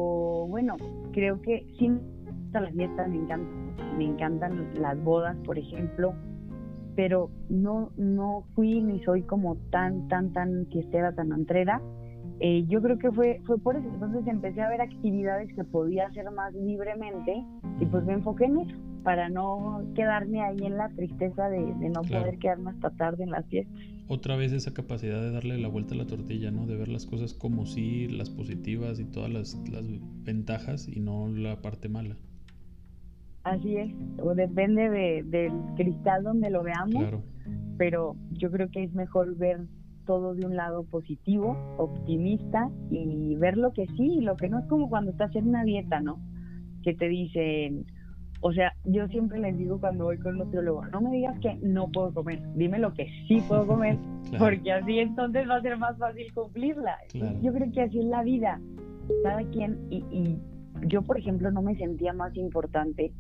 [0.48, 0.76] bueno,
[1.12, 2.00] creo que sí me
[2.32, 6.14] gustan las fiestas, me encantan, me encantan las bodas, por ejemplo,
[6.96, 11.80] pero no, no fui ni soy como tan, tan, tan fiestera, tan antrera
[12.40, 13.88] eh, yo creo que fue, fue por eso.
[13.88, 17.44] Entonces empecé a ver actividades que podía hacer más libremente
[17.80, 22.02] y pues me enfoqué en eso, para no quedarme ahí en la tristeza de, no
[22.02, 23.74] poder quedarme hasta tarde en las fiestas.
[24.08, 26.66] Otra vez esa capacidad de darle la vuelta a la tortilla, ¿no?
[26.66, 29.84] De ver las cosas como sí, las positivas y todas las, las
[30.24, 32.16] ventajas y no la parte mala.
[33.44, 37.22] Así es, o depende de, del cristal donde lo veamos, claro.
[37.76, 39.60] pero yo creo que es mejor ver
[40.04, 44.58] todo de un lado positivo, optimista y ver lo que sí y lo que no
[44.58, 46.18] es como cuando estás en una dieta, ¿no?
[46.82, 47.86] Que te dicen,
[48.40, 51.54] o sea, yo siempre les digo cuando voy con un nutriólogo, no me digas que
[51.62, 53.98] no puedo comer, dime lo que sí puedo comer,
[54.38, 56.98] porque así entonces va a ser más fácil cumplirla.
[57.40, 58.60] Yo creo que así es la vida,
[59.22, 60.38] cada quien, y, y
[60.88, 63.12] yo por ejemplo no me sentía más importante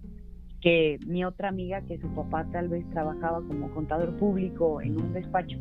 [0.60, 5.12] que mi otra amiga que su papá tal vez trabajaba como contador público en un
[5.12, 5.58] despacho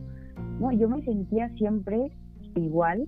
[0.61, 2.11] no, yo me sentía siempre
[2.55, 3.07] igual,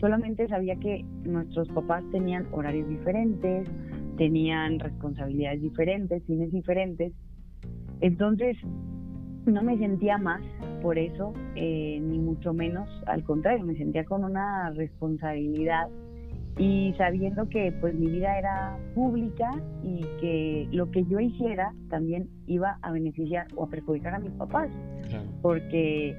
[0.00, 3.68] solamente sabía que nuestros papás tenían horarios diferentes,
[4.16, 7.12] tenían responsabilidades diferentes, fines diferentes.
[8.00, 8.56] Entonces,
[9.44, 10.40] no me sentía más
[10.80, 15.88] por eso, eh, ni mucho menos, al contrario, me sentía con una responsabilidad.
[16.58, 19.50] Y sabiendo que pues mi vida era pública
[19.84, 24.32] y que lo que yo hiciera también iba a beneficiar o a perjudicar a mis
[24.32, 24.70] papás,
[25.42, 26.16] porque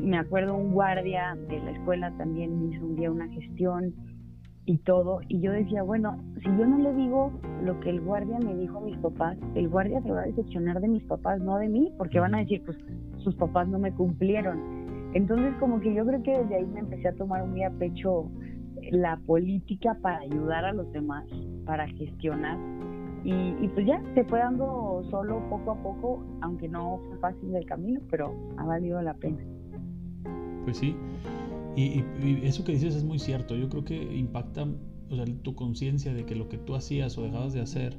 [0.00, 3.94] me acuerdo un guardia de la escuela también me hizo un día una gestión
[4.64, 8.38] y todo, y yo decía, bueno, si yo no le digo lo que el guardia
[8.38, 11.56] me dijo a mis papás, el guardia se va a decepcionar de mis papás, no
[11.56, 12.76] de mí, porque van a decir, pues
[13.16, 14.58] sus papás no me cumplieron.
[15.14, 18.30] Entonces como que yo creo que desde ahí me empecé a tomar muy a pecho
[18.90, 21.24] la política para ayudar a los demás,
[21.64, 22.58] para gestionar.
[23.24, 27.54] Y, y, pues ya se fue dando solo poco a poco, aunque no fue fácil
[27.54, 29.38] el camino, pero ha valido la pena.
[30.64, 30.94] Pues sí,
[31.78, 32.04] y,
[32.42, 33.54] eso que dices es muy cierto.
[33.54, 34.66] Yo creo que impacta,
[35.10, 37.96] o sea, tu conciencia de que lo que tú hacías o dejabas de hacer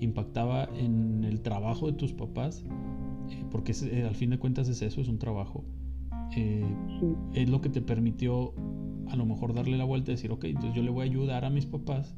[0.00, 2.64] impactaba en el trabajo de tus papás,
[3.28, 5.64] eh, porque eh, al fin de cuentas es eso, es un trabajo.
[6.36, 6.64] Eh,
[7.34, 8.52] es lo que te permitió
[9.08, 11.44] a lo mejor darle la vuelta y decir, ok, entonces yo le voy a ayudar
[11.44, 12.16] a mis papás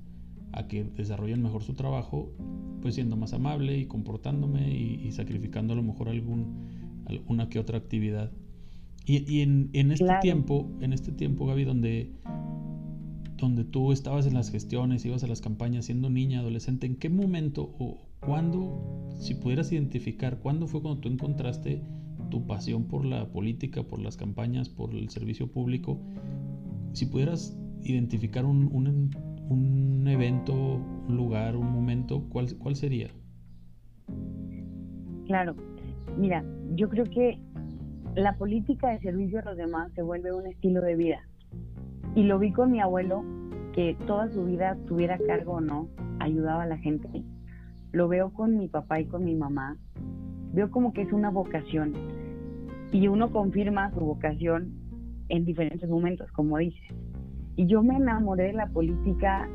[0.53, 2.31] a que desarrollen mejor su trabajo,
[2.81, 6.69] pues siendo más amable y comportándome y, sacrificando a lo mejor algún,
[7.07, 8.31] alguna que otra actividad.
[9.05, 12.13] Y, en, este tiempo, en este tiempo, Gaby, donde,
[13.37, 17.09] donde tú estabas en las gestiones, ibas a las campañas siendo niña, adolescente, ¿en qué
[17.09, 21.83] momento o cuándo, si pudieras identificar, cuándo fue cuando tú encontraste
[22.31, 25.99] tu pasión por la política, por las campañas, por el servicio público?
[26.93, 28.69] Si pudieras identificar un
[30.13, 33.09] evento, un lugar, un momento, ¿cuál, ¿cuál sería?
[35.27, 35.55] Claro,
[36.19, 36.45] mira,
[36.75, 37.39] yo creo que
[38.15, 41.21] la política de servicio a los demás se vuelve un estilo de vida.
[42.15, 43.25] Y lo vi con mi abuelo,
[43.73, 45.89] que toda su vida, tuviera cargo o no,
[46.21, 47.09] ayudaba a la gente.
[47.93, 49.77] Lo veo con mi papá y con mi mamá.
[50.53, 51.95] Veo como que es una vocación.
[52.93, 54.75] Y uno confirma su vocación
[55.31, 56.95] en diferentes momentos, como dices.
[57.57, 59.49] Y yo me enamoré de la política,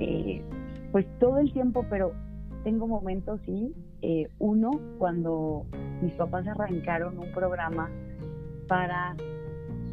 [0.00, 0.42] eh,
[0.90, 2.12] pues todo el tiempo, pero
[2.64, 3.72] tengo momentos, sí.
[4.02, 5.64] Eh, uno, cuando
[6.00, 7.90] mis papás arrancaron un programa
[8.68, 9.16] para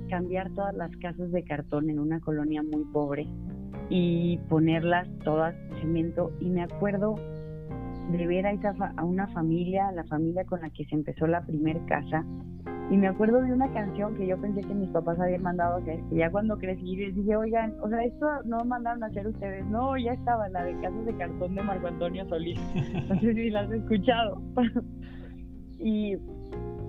[0.09, 3.27] cambiar todas las casas de cartón en una colonia muy pobre.
[3.91, 6.31] y ponerlas todas cemento.
[6.39, 7.15] Y me acuerdo
[8.11, 11.41] de ver a, esa a una familia, la familia con la que se empezó la
[11.41, 12.23] primer casa,
[12.89, 15.77] y me acuerdo de una canción que yo pensé que mis papás habían mandado a
[15.77, 19.27] hacer, que ya cuando crecí les dije, oigan, o sea, esto no mandaron a hacer
[19.27, 22.59] ustedes, no, ya estaba la de Casas de Cartón de Marco Antonio Solís,
[23.09, 24.41] no sé si la has escuchado.
[25.79, 26.17] y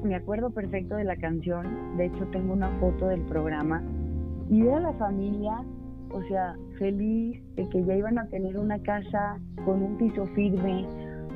[0.03, 3.83] me acuerdo perfecto de la canción, de hecho tengo una foto del programa,
[4.49, 5.63] y ver a la familia,
[6.13, 10.87] o sea, feliz de que ya iban a tener una casa con un piso firme,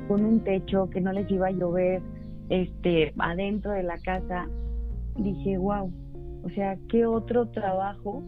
[0.08, 2.02] con un techo, que no les iba a llover,
[2.48, 4.46] este, adentro de la casa,
[5.16, 5.92] dije, wow,
[6.42, 8.22] o sea, ¿qué otro trabajo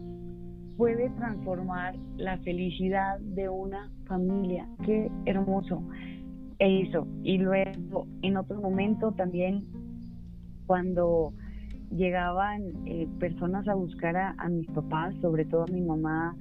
[0.77, 4.67] puede transformar la felicidad de una familia?
[4.83, 5.83] Qué hermoso.
[6.59, 7.07] E hizo.
[7.23, 9.65] Y luego, en otro momento también,
[10.65, 11.33] cuando
[11.91, 16.35] llegaban eh, personas a buscar a, a, mis papás, sobre todo a mi mamá,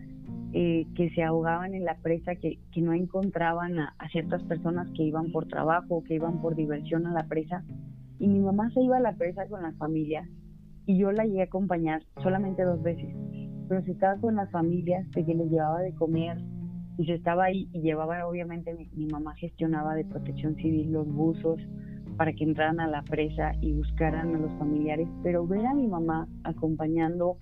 [0.53, 5.03] eh, que se ahogaban en la presa, que, que no encontraban a, ciertas personas que
[5.03, 7.65] iban por trabajo, que iban por diversión a la presa.
[8.19, 10.27] Y mi mamá se iba a la presa con las familias
[10.87, 13.15] y yo la llegué a acompañar solamente dos veces.
[13.69, 16.39] Pero se estaba con las familias de que les llevaba de comer
[16.97, 21.07] y se estaba ahí y llevaba, obviamente, mi, mi mamá gestionaba de protección civil los
[21.07, 21.61] buzos
[22.17, 25.09] para que entraran a la presa y buscaran a los familiares.
[25.23, 27.39] Pero ver a mi mamá acompañando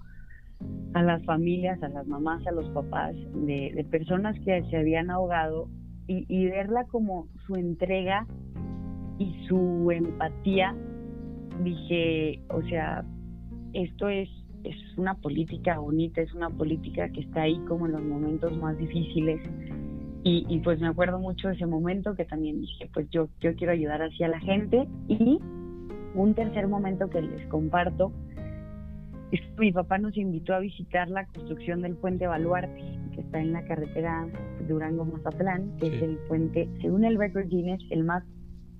[0.94, 5.68] a las familias, a las mamás, a los papás de, personas que se habían ahogado
[6.06, 8.26] y, verla como su entrega
[9.18, 10.74] y su empatía,
[11.62, 13.04] dije, o sea,
[13.72, 14.28] esto es,
[14.64, 18.78] es una política bonita, es una política que está ahí como en los momentos más
[18.78, 19.40] difíciles.
[20.22, 23.54] Y, y, pues me acuerdo mucho de ese momento que también dije, pues yo, yo
[23.56, 24.86] quiero ayudar así a la gente.
[25.08, 25.38] Y
[26.14, 28.12] un tercer momento que les comparto
[29.58, 32.82] mi papá nos invitó a visitar la construcción del puente Baluarte,
[33.14, 34.26] que está en la carretera
[34.68, 38.24] Durango-Mazatlán, que es el puente, según el record Guinness, el más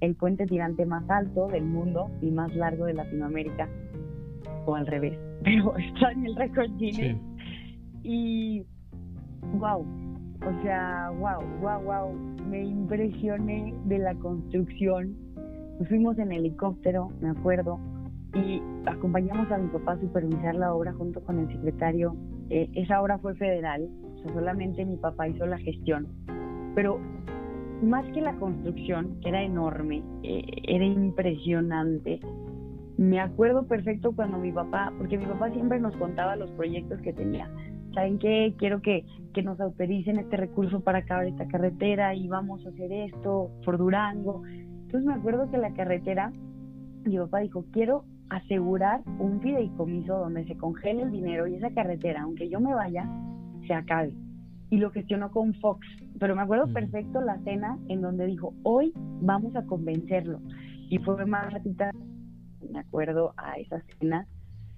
[0.00, 3.68] el puente tirante más alto del mundo y más largo de Latinoamérica,
[4.66, 7.16] o al revés, pero está en el record Guinness.
[8.02, 8.66] Y
[9.58, 12.12] wow, o sea, wow, wow, wow,
[12.50, 15.16] me impresioné de la construcción.
[15.88, 17.78] fuimos en helicóptero, me acuerdo,
[18.34, 22.16] y acompañamos a mi papá a supervisar la obra junto con el secretario.
[22.50, 26.08] Eh, esa obra fue federal, o sea, solamente mi papá hizo la gestión.
[26.74, 26.98] Pero
[27.82, 32.20] más que la construcción, que era enorme, eh, era impresionante.
[32.96, 37.12] Me acuerdo perfecto cuando mi papá, porque mi papá siempre nos contaba los proyectos que
[37.12, 37.48] tenía.
[37.92, 38.54] ¿Saben qué?
[38.58, 42.92] Quiero que, que nos autoricen este recurso para acabar esta carretera y vamos a hacer
[42.92, 44.42] esto por Durango.
[44.46, 46.32] Entonces me acuerdo que la carretera,
[47.04, 52.22] mi papá dijo, quiero asegurar un fideicomiso donde se congele el dinero y esa carretera,
[52.22, 53.08] aunque yo me vaya,
[53.66, 54.12] se acabe.
[54.70, 55.87] Y lo gestionó con Fox.
[56.18, 60.40] Pero me acuerdo perfecto la cena en donde dijo, hoy vamos a convencerlo.
[60.88, 61.90] Y fue más ratita,
[62.70, 64.26] me acuerdo, a esa cena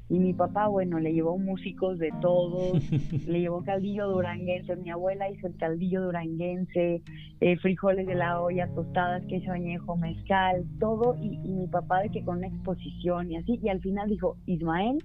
[0.09, 2.79] y mi papá, bueno, le llevó músicos de todos,
[3.27, 7.03] le llevó caldillo duranguense, mi abuela hizo el caldillo duranguense,
[7.41, 12.25] eh, frijoles de la olla, tostadas, queso añejo, mezcal, todo, y, mi papá de que
[12.25, 14.99] con una exposición y así, y al final dijo, Ismael,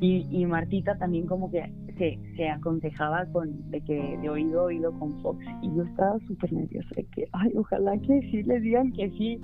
[0.00, 4.92] y, y Martita también como que se, se aconsejaba con de que de oído oído
[4.98, 8.92] con Fox, y yo estaba súper nerviosa de que, ay, ojalá que sí, les digan
[8.92, 9.40] que sí,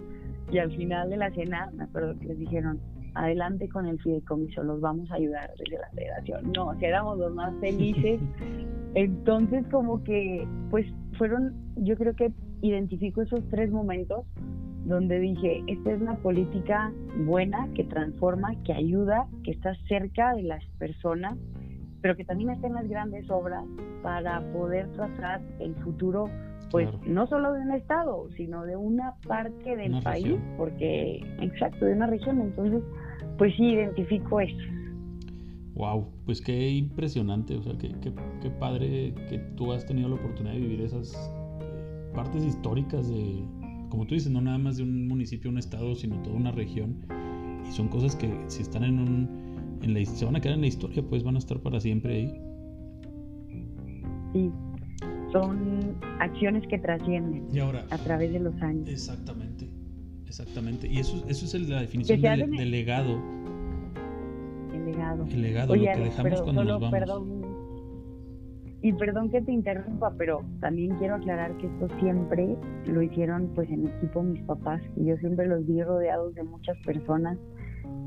[0.53, 2.79] y al final de la cena, me acuerdo que les dijeron,
[3.15, 6.53] adelante con el fideicomiso, los vamos a ayudar desde la federación.
[6.53, 8.21] No, si éramos los más felices.
[8.95, 14.27] Entonces, como que, pues fueron, yo creo que identifico esos tres momentos
[14.85, 16.93] donde dije, esta es una política
[17.25, 21.39] buena, que transforma, que ayuda, que está cerca de las personas,
[22.01, 23.65] pero que también está en las grandes obras
[24.03, 26.29] para poder trazar el futuro,
[26.73, 31.93] pues no solo de un estado, sino de una parte del país, porque, exacto, de
[31.93, 32.41] una región.
[32.41, 32.83] Entonces,
[33.39, 34.57] pues sí, identifico eso.
[35.75, 40.55] Wow, pues qué impresionante, o sea, qué, qué, padre que tú has tenido la oportunidad
[40.55, 41.15] de vivir esas
[41.61, 43.43] eh, partes históricas de,
[43.89, 47.07] como tú dices, no nada más de un municipio, un estado, sino toda una región.
[47.67, 50.63] Y son cosas que si están en un, en la, se van a quedar en
[50.63, 52.35] la historia, pues van a estar para siempre ahí.
[54.33, 54.51] Sí,
[55.33, 58.89] son acciones que trascienden y ahora, a través de los años.
[58.89, 59.69] Exactamente.
[60.27, 60.89] Exactamente.
[60.89, 62.57] Y eso, eso es la definición de, legado.
[62.57, 62.71] El
[64.87, 65.27] legado.
[65.31, 66.91] El legado, lo que dejamos cuando nos vamos.
[66.91, 67.43] Perdón,
[68.85, 72.57] y perdón que te interrumpa, pero también quiero aclarar que esto siempre
[72.87, 74.83] lo hicieron pues en equipo mis papás.
[74.97, 77.39] Y yo siempre los vi rodeados de muchas personas,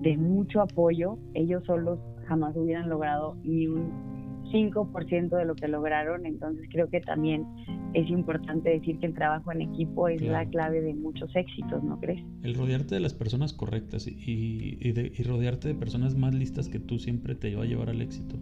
[0.02, 1.18] de mucho apoyo.
[1.34, 1.98] Ellos solos
[2.28, 4.15] jamás hubieran logrado ni un
[4.52, 7.46] 5% de lo que lograron, entonces creo que también
[7.94, 12.00] es importante decir que el trabajo en equipo es la clave de muchos éxitos, ¿no
[12.00, 12.24] crees?
[12.44, 17.00] El rodearte de las personas correctas y, y, rodearte de personas más listas que tú
[17.00, 18.36] siempre te va a llevar al éxito.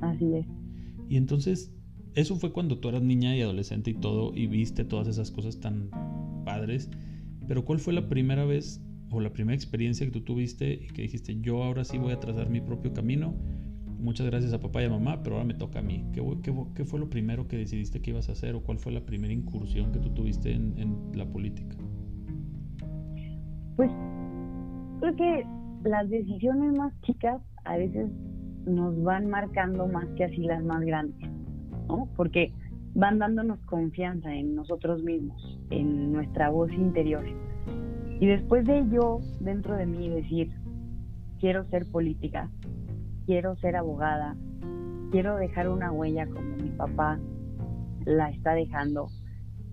[0.00, 0.46] Así es.
[1.08, 1.74] Y entonces,
[2.14, 5.60] eso fue cuando tú eras niña y adolescente y todo, y viste todas esas cosas
[5.60, 5.90] tan
[6.44, 6.90] padres,
[7.46, 8.80] pero ¿cuál fue la primera vez
[9.10, 12.20] o la primera experiencia que tú tuviste y que dijiste, yo ahora sí voy a
[12.20, 13.34] trazar mi propio camino?
[13.98, 16.04] Muchas gracias a papá y a mamá, pero ahora me toca a mí.
[16.12, 19.32] ¿Qué, fue lo primero que decidiste que ibas a hacer o cuál fue la primera
[19.32, 21.76] incursión que tú tuviste en, la política?
[23.76, 23.90] Pues
[25.00, 25.46] creo que
[25.84, 28.10] las decisiones más chicas a veces
[28.66, 31.30] nos van marcando más que así las más grandes,
[31.88, 32.08] ¿no?
[32.16, 32.52] Porque
[32.94, 37.24] van dándonos confianza en nosotros mismos, en nuestra voz interior.
[38.20, 40.50] Y después de ello, dentro de mí, decir,
[41.38, 42.50] quiero ser política,
[43.28, 44.34] quiero ser abogada,
[45.12, 47.20] quiero dejar una huella como mi papá
[48.06, 49.08] la está dejando.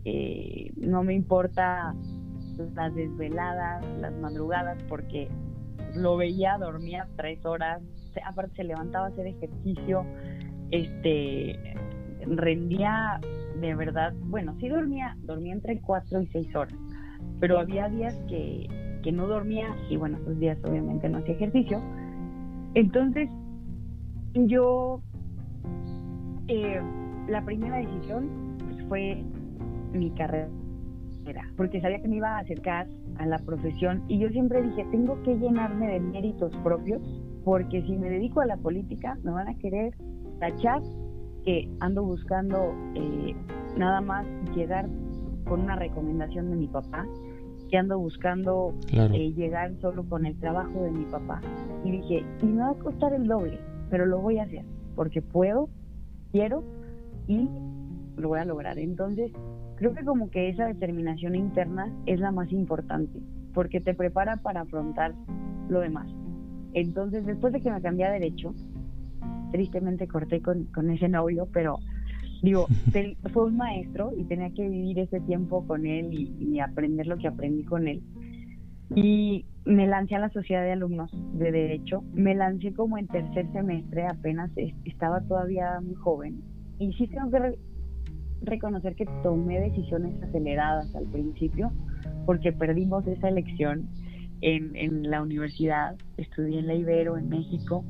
[0.03, 1.95] Eh, no me importa
[2.75, 5.29] las desveladas, las madrugadas, porque
[5.95, 7.81] lo veía, dormía tres horas,
[8.25, 10.05] aparte se levantaba a hacer ejercicio,
[10.71, 11.57] este,
[12.25, 13.21] rendía
[13.61, 16.77] de verdad, bueno, sí dormía, dormía entre cuatro y seis horas,
[17.39, 18.67] pero había días que,
[19.01, 21.81] que no dormía y bueno, esos días obviamente no hacía ejercicio.
[22.73, 23.29] Entonces
[24.35, 25.01] yo,
[26.47, 26.81] eh,
[27.29, 29.23] la primera decisión pues, fue
[29.93, 30.49] mi carrera,
[31.55, 35.21] porque sabía que me iba a acercar a la profesión y yo siempre dije, tengo
[35.23, 37.01] que llenarme de méritos propios,
[37.45, 39.93] porque si me dedico a la política me van a querer
[40.39, 40.81] tachar
[41.45, 43.33] que ando buscando eh,
[43.77, 44.89] nada más llegar
[45.45, 47.05] con una recomendación de mi papá,
[47.69, 51.39] que ando buscando eh, llegar solo con el trabajo de mi papá.
[51.83, 53.59] Y dije, y me va a costar el doble
[53.89, 54.65] pero lo voy a hacer
[54.95, 55.69] porque puedo,
[56.31, 56.63] quiero
[57.27, 57.49] y
[58.17, 58.79] lo voy a lograr.
[58.79, 59.31] Entonces,
[59.75, 63.19] creo que como que esa determinación interna es la más importante
[63.53, 65.13] porque te prepara para afrontar
[65.69, 66.07] lo demás.
[66.73, 68.53] Entonces, después de que me cambié a derecho,
[69.51, 71.79] tristemente corté con, con ese novio, pero
[72.41, 72.67] digo,
[73.33, 77.17] fue un maestro y tenía que vivir ese tiempo con él y, y aprender lo
[77.17, 78.01] que aprendí con él.
[78.93, 83.51] Y me lancé a la sociedad de alumnos de derecho, me lancé como en tercer
[83.51, 84.51] semestre, apenas
[84.85, 86.41] estaba todavía muy joven.
[86.77, 87.57] Y sí tengo que
[88.43, 91.71] reconocer que tomé decisiones aceleradas al principio
[92.25, 93.89] porque perdimos esa elección
[94.41, 97.83] en, en la universidad, estudié en la Ibero en México,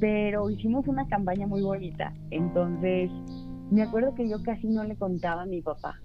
[0.00, 3.10] pero hicimos una campaña muy bonita, entonces
[3.70, 6.00] me acuerdo que yo casi no le contaba a mi papá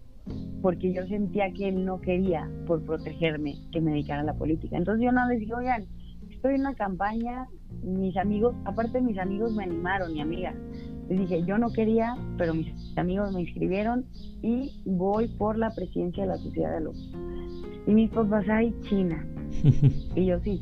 [0.61, 4.77] porque yo sentía que él no quería, por protegerme, que me dedicara a la política.
[4.77, 5.85] Entonces yo no les dije, oigan,
[6.29, 7.47] estoy en una campaña,
[7.83, 10.53] mis amigos, aparte mis amigos me animaron, mi amiga.
[11.09, 14.05] Les dije, yo no quería, pero mis amigos me inscribieron
[14.41, 17.15] y voy por la presidencia de la sociedad de alumnos.
[17.87, 19.25] Y mis papás, ay, China.
[20.15, 20.61] y yo sí.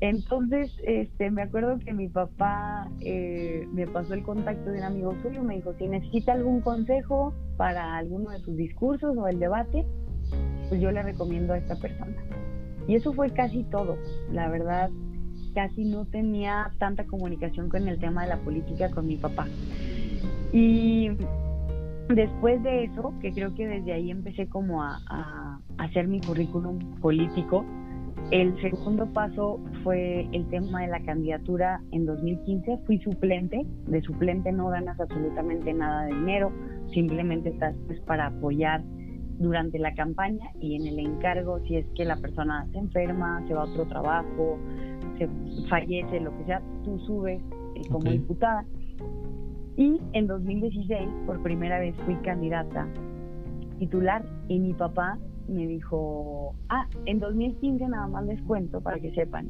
[0.00, 5.14] Entonces, este, me acuerdo que mi papá eh, me pasó el contacto de un amigo
[5.22, 9.86] suyo, me dijo, si necesita algún consejo para alguno de sus discursos o el debate,
[10.70, 12.16] pues yo le recomiendo a esta persona.
[12.88, 13.98] Y eso fue casi todo.
[14.32, 14.90] La verdad,
[15.54, 19.46] casi no tenía tanta comunicación con el tema de la política con mi papá.
[20.52, 21.10] Y
[22.08, 26.78] después de eso, que creo que desde ahí empecé como a, a hacer mi currículum
[27.00, 27.66] político,
[28.30, 32.78] el segundo paso fue el tema de la candidatura en 2015.
[32.86, 33.66] Fui suplente.
[33.86, 36.52] De suplente no ganas absolutamente nada de dinero,
[36.92, 38.82] simplemente estás pues, para apoyar
[39.40, 43.54] durante la campaña y en el encargo si es que la persona se enferma, se
[43.54, 44.58] va a otro trabajo,
[45.18, 45.28] se
[45.68, 47.40] fallece, lo que sea, tú subes
[47.74, 48.64] eh, como diputada.
[49.76, 52.86] Y en 2016 por primera vez fui candidata
[53.78, 55.18] titular y mi papá
[55.50, 59.48] me dijo, ah, en 2015 nada más les cuento para que sepan,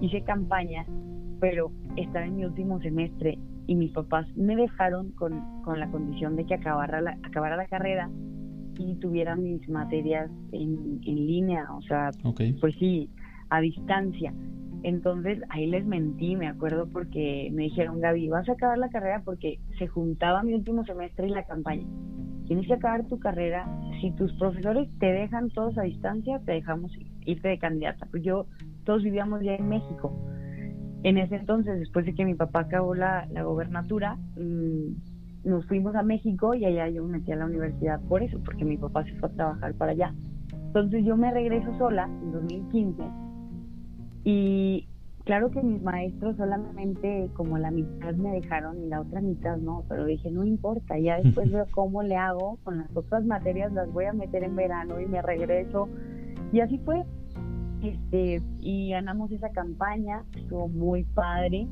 [0.00, 0.86] hice campaña,
[1.40, 6.36] pero estaba en mi último semestre y mis papás me dejaron con, con la condición
[6.36, 8.10] de que acabara la, acabara la carrera
[8.78, 12.10] y tuviera mis materias en, en línea, o sea,
[12.60, 13.10] pues sí,
[13.50, 14.32] a distancia.
[14.84, 19.22] Entonces ahí les mentí, me acuerdo, porque me dijeron, Gaby, vas a acabar la carrera
[19.24, 21.84] porque se juntaba mi último semestre y la campaña
[22.48, 23.68] tienes que acabar tu carrera.
[24.00, 26.90] Si tus profesores te dejan todos a distancia, te dejamos
[27.24, 28.06] irte de candidata.
[28.10, 28.46] Pues yo,
[28.84, 30.12] todos vivíamos ya en México.
[31.04, 35.94] En ese entonces, después de que mi papá acabó la, la gobernatura, mm, nos fuimos
[35.94, 39.04] a México y allá yo me metí a la universidad por eso, porque mi papá
[39.04, 40.14] se fue a trabajar para allá.
[40.52, 43.02] Entonces yo me regreso sola en 2015
[44.24, 44.88] y
[45.28, 49.84] Claro que mis maestros solamente como la mitad me dejaron y la otra mitad no,
[49.86, 53.92] pero dije, no importa, ya después veo cómo le hago, con las otras materias las
[53.92, 55.90] voy a meter en verano y me regreso.
[56.50, 57.04] Y así fue.
[57.82, 61.68] Este, y ganamos esa campaña, estuvo muy padre.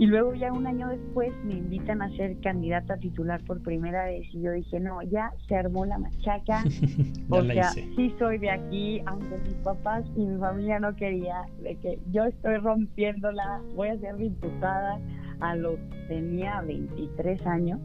[0.00, 4.26] Y luego ya un año después me invitan a ser candidata titular por primera vez
[4.32, 6.64] y yo dije, no, ya se armó la machaca.
[7.28, 11.76] o sea, sí soy de aquí, aunque mis papás y mi familia no quería, de
[11.76, 14.98] que yo estoy rompiéndola, voy a ser diputada.
[15.40, 15.78] A los
[16.08, 17.80] tenía 23 años.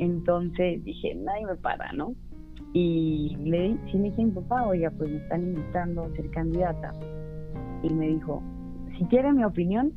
[0.00, 2.16] Entonces dije, nadie me para, ¿no?
[2.72, 6.28] Y le, sí le dije a mi papá, oiga, pues me están invitando a ser
[6.30, 6.92] candidata.
[7.84, 8.42] Y me dijo,
[8.98, 9.92] si quiere mi opinión,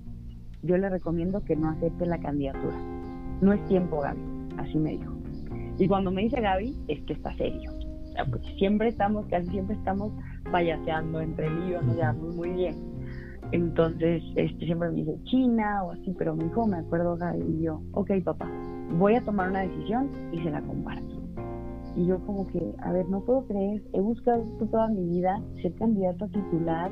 [0.66, 2.76] yo le recomiendo que no acepte la candidatura.
[3.41, 4.20] No es tiempo, Gaby,
[4.57, 5.13] así me dijo.
[5.78, 7.72] Y cuando me dice Gaby, es que está serio.
[8.30, 10.11] pues siempre estamos, casi siempre estamos
[10.51, 12.76] payaseando entre líos, nos llevamos muy bien.
[13.51, 17.63] Entonces, este, siempre me dice China o así, pero me dijo, me acuerdo Gaby, y
[17.63, 18.49] yo, ok papá,
[18.97, 21.16] voy a tomar una decisión y se la comparto.
[21.95, 25.74] Y yo como que, a ver, no puedo creer, he buscado toda mi vida ser
[25.76, 26.91] candidato a titular,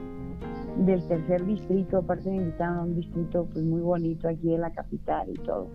[0.78, 4.72] del tercer distrito, aparte me invitaron a un distrito pues muy bonito aquí de la
[4.72, 5.70] capital y todo.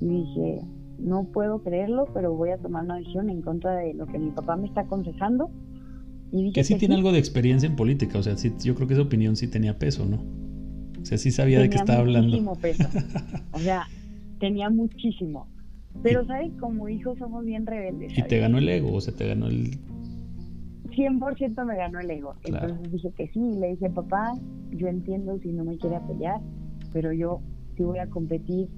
[0.00, 0.60] Y dije,
[0.98, 4.30] no puedo creerlo, pero voy a tomar una decisión en contra de lo que mi
[4.30, 5.50] papá me está aconsejando.
[6.32, 8.88] Y dije que sí tiene algo de experiencia en política, o sea, sí, yo creo
[8.88, 10.18] que esa opinión sí tenía peso, ¿no?
[11.00, 12.40] O sea, sí sabía de qué estaba hablando.
[12.40, 12.84] Muchísimo peso.
[13.52, 13.84] O sea,
[14.40, 15.46] tenía muchísimo.
[16.02, 16.52] Pero, ¿sabes?
[16.60, 18.16] Como hijos somos bien rebeldes.
[18.16, 19.78] Y te ganó el ego, o sea, te ganó el
[20.96, 22.34] 100% me ganó el ego.
[22.44, 24.34] Entonces dije que sí, le dije, papá,
[24.70, 26.40] yo entiendo si no me quiere apoyar,
[26.92, 27.40] pero yo
[27.76, 28.68] sí voy a competir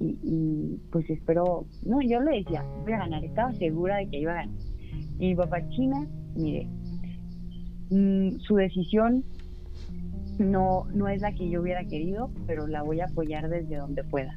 [0.00, 4.32] y, pues espero, no, yo le decía, voy a ganar, estaba segura de que iba
[4.32, 4.54] a ganar.
[5.18, 6.06] Y mi papá China,
[6.36, 6.68] mire,
[7.90, 9.24] mm, su decisión
[10.38, 14.04] no, no es la que yo hubiera querido, pero la voy a apoyar desde donde
[14.04, 14.34] pueda.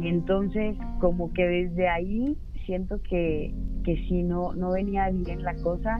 [0.00, 3.54] Y entonces, como que desde ahí siento que,
[3.84, 5.98] que si no, no venía bien la cosa,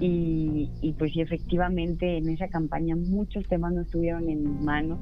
[0.00, 4.98] y, pues sí, efectivamente en esa campaña muchos temas no estuvieron en mis manos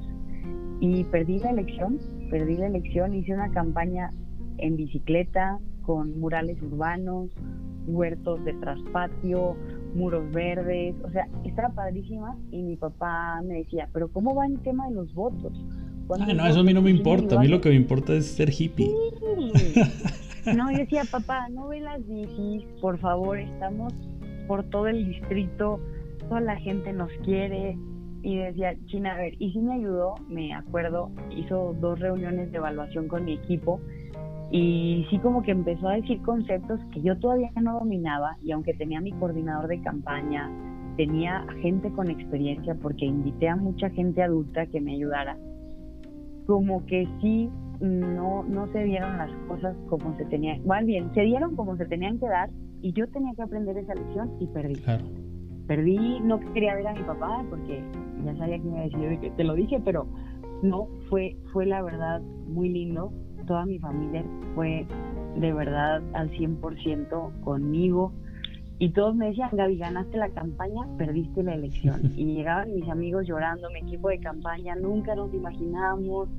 [0.79, 4.09] y perdí la elección, perdí la elección, hice una campaña
[4.57, 7.29] en bicicleta con murales urbanos,
[7.87, 9.55] huertos de traspatio,
[9.95, 14.59] muros verdes, o sea, estaba padrísima y mi papá me decía, pero ¿cómo va el
[14.59, 15.53] tema de los votos?
[16.19, 18.27] Ah, no, eso a mí no me importa, a mí lo que me importa es
[18.27, 18.91] ser hippie.
[20.55, 23.93] No, yo decía, papá, no ve las bicis, por favor, estamos
[24.51, 25.79] por todo el distrito,
[26.27, 27.77] toda la gente nos quiere.
[28.21, 32.57] Y decía, China, a ver, y sí me ayudó, me acuerdo, hizo dos reuniones de
[32.57, 33.79] evaluación con mi equipo
[34.51, 38.73] y sí como que empezó a decir conceptos que yo todavía no dominaba y aunque
[38.73, 40.51] tenía mi coordinador de campaña,
[40.97, 45.37] tenía gente con experiencia porque invité a mucha gente adulta que me ayudara,
[46.45, 47.49] como que sí
[47.79, 51.85] no, no se dieron las cosas como se tenían, más bien, se dieron como se
[51.85, 52.49] tenían que dar
[52.81, 54.81] y yo tenía que aprender esa lección y perdí.
[55.67, 57.83] Perdí, no quería ver a mi papá porque
[58.25, 60.07] ya sabía que me iba a decir que te lo dije, pero
[60.63, 63.11] no, fue, fue la verdad muy lindo.
[63.47, 64.23] Toda mi familia
[64.55, 64.85] fue
[65.37, 68.13] de verdad al 100% conmigo.
[68.79, 72.01] Y todos me decían, Gaby, ganaste la campaña, perdiste la elección.
[72.15, 76.29] Y llegaban mis amigos llorando, mi equipo de campaña, nunca nos imaginábamos.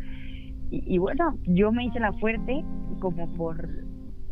[0.71, 2.65] Y, y bueno, yo me hice la fuerte
[3.01, 3.69] como por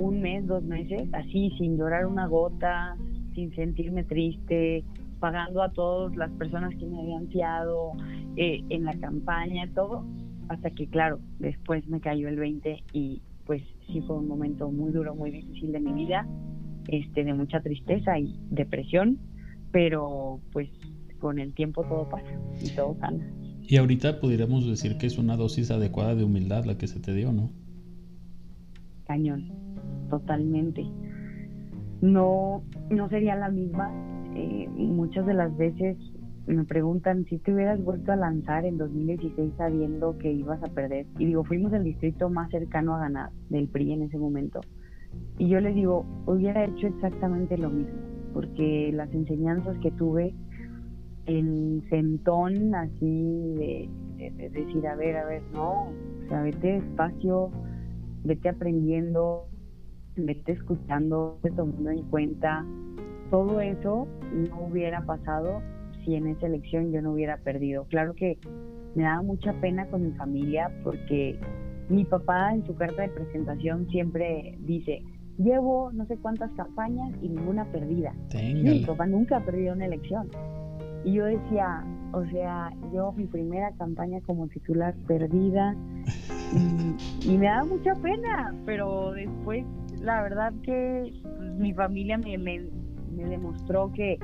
[0.00, 2.96] un mes, dos meses, así, sin llorar una gota,
[3.34, 4.82] sin sentirme triste,
[5.20, 7.92] pagando a todas las personas que me habían fiado
[8.36, 10.04] eh, en la campaña, todo,
[10.48, 14.90] hasta que, claro, después me cayó el 20 y pues sí fue un momento muy
[14.90, 16.26] duro, muy difícil de mi vida,
[16.88, 19.18] este, de mucha tristeza y depresión,
[19.70, 20.70] pero pues
[21.18, 22.30] con el tiempo todo pasa
[22.62, 23.30] y todo sana.
[23.60, 27.12] Y ahorita pudiéramos decir que es una dosis adecuada de humildad la que se te
[27.14, 27.50] dio, ¿no?
[29.06, 29.69] Cañón
[30.10, 30.84] totalmente.
[32.02, 33.90] No, no sería la misma.
[34.34, 35.96] Eh, muchas de las veces
[36.46, 41.06] me preguntan si te hubieras vuelto a lanzar en 2016 sabiendo que ibas a perder.
[41.18, 44.60] Y digo, fuimos el distrito más cercano a ganar del PRI en ese momento.
[45.38, 47.98] Y yo les digo, hubiera hecho exactamente lo mismo,
[48.32, 50.34] porque las enseñanzas que tuve,
[51.26, 53.88] el sentón así de,
[54.18, 57.50] de decir, a ver, a ver, no, o sea, vete despacio,
[58.24, 59.46] vete aprendiendo,
[60.26, 62.64] vete escuchando, vete tomando en cuenta.
[63.30, 65.62] Todo eso no hubiera pasado
[66.04, 67.84] si en esa elección yo no hubiera perdido.
[67.84, 68.38] Claro que
[68.94, 71.38] me daba mucha pena con mi familia porque
[71.88, 75.02] mi papá en su carta de presentación siempre dice,
[75.38, 78.14] llevo no sé cuántas campañas y ninguna perdida.
[78.34, 80.28] Mi papá nunca ha perdido una elección.
[81.04, 85.74] Y yo decía, o sea, yo mi primera campaña como titular perdida
[87.24, 89.64] y, me da mucha pena, pero después
[90.00, 92.60] la verdad que pues, mi familia me, me,
[93.28, 94.18] demostró que,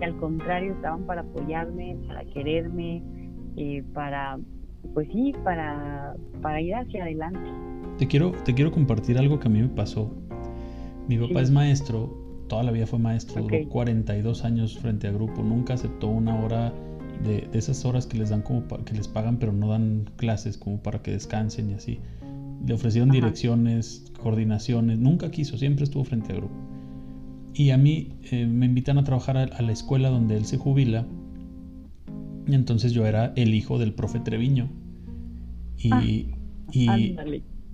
[0.00, 3.02] al contrario estaban para apoyarme, para quererme,
[3.56, 4.38] eh, para,
[4.94, 7.50] pues sí, para, para ir hacia adelante.
[7.98, 10.14] Te quiero, te quiero compartir algo que a mí me pasó.
[11.08, 12.16] Mi papá es maestro,
[12.48, 16.72] toda la vida fue maestro, duró 42 años frente a grupo, nunca aceptó una hora
[17.24, 20.80] de, esas horas que les dan como que les pagan pero no dan clases como
[20.80, 22.00] para que descansen y así.
[22.66, 26.54] Le ofrecieron direcciones, coordinaciones, nunca quiso, siempre estuvo frente a grupo.
[27.54, 31.06] Y a mí eh, me invitan a trabajar a, la escuela donde él se jubila.
[32.46, 34.68] Y entonces yo era el hijo del profe Treviño.
[35.78, 37.16] Y, ah, y,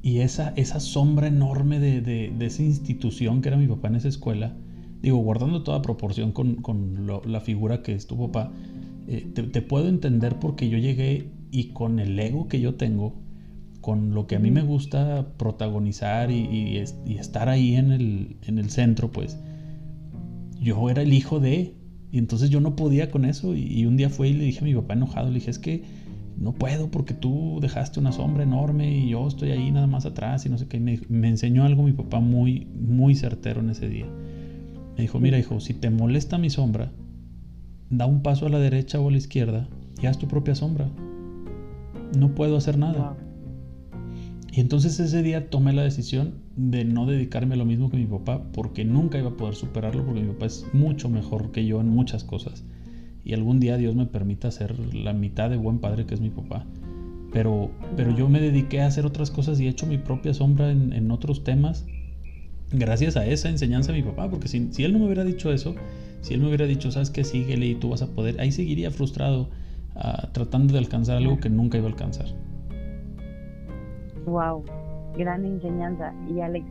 [0.03, 4.09] y, esa, esa sombra enorme de, de, esa institución que era mi papá en esa
[4.09, 4.55] escuela,
[5.03, 8.53] digo, guardando toda proporción con, con la figura que es tu papá,
[9.07, 13.15] eh, te, puedo entender porque yo llegué y con el ego que yo tengo,
[13.85, 16.78] con lo que a mí me gusta protagonizar y,
[17.18, 19.39] estar ahí en el, en el, centro, pues
[20.59, 21.74] yo era el hijo de,
[22.11, 23.55] y entonces yo no podía con eso.
[23.55, 25.82] Y, un día fue y le dije a mi papá enojado, le dije, es que
[26.39, 30.47] no puedo porque tú dejaste una sombra enorme y yo estoy ahí nada más atrás
[30.47, 30.80] y no sé qué.
[30.80, 34.07] Me, me enseñó algo mi papá muy, muy certero en ese día.
[34.97, 36.91] Me dijo, mira hijo, si te molesta mi sombra,
[37.91, 39.68] da un paso a la derecha o a la izquierda
[40.03, 40.89] y haz tu propia sombra.
[42.18, 43.14] No puedo hacer nada.
[44.55, 48.07] Y entonces ese día tomé la decisión de no dedicarme a lo mismo que mi
[48.07, 51.81] papá, porque nunca iba a poder superarlo, porque mi papá es mucho mejor que yo
[51.81, 52.63] en muchas cosas.
[53.25, 56.31] Y algún día Dios me permita ser la mitad de buen padre que es mi
[56.31, 56.67] papá.
[57.33, 60.71] Pero, pero yo me dediqué a hacer otras cosas y he hecho mi propia sombra
[60.71, 61.85] en, otros temas
[62.71, 65.53] gracias a esa enseñanza de mi papá, porque si, si él no me hubiera dicho
[65.53, 65.75] eso,
[66.21, 68.93] si él me hubiera dicho, sabes que síguele y tú vas a poder, ahí seguiría
[68.93, 69.51] frustrado
[69.97, 72.54] ah, tratando de alcanzar algo que nunca iba a alcanzar.
[74.27, 74.64] Wow,
[75.16, 76.12] gran enseñanza.
[76.29, 76.66] Y Alex,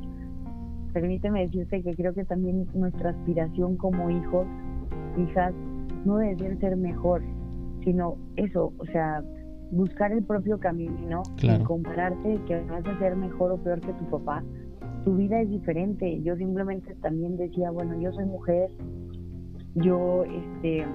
[0.94, 4.48] permíteme decirte que creo que también nuestra aspiración como hijos,
[5.18, 5.54] hijas,
[6.06, 7.22] no debe ser mejor,
[7.84, 9.24] sino eso, o sea,
[9.72, 14.06] buscar el propio camino y compararte que vas a ser mejor o peor que tu
[14.10, 14.44] papá.
[15.04, 16.22] Tu vida es diferente.
[16.22, 18.70] Yo simplemente también decía, bueno, yo soy mujer,
[19.76, 20.86] yo este,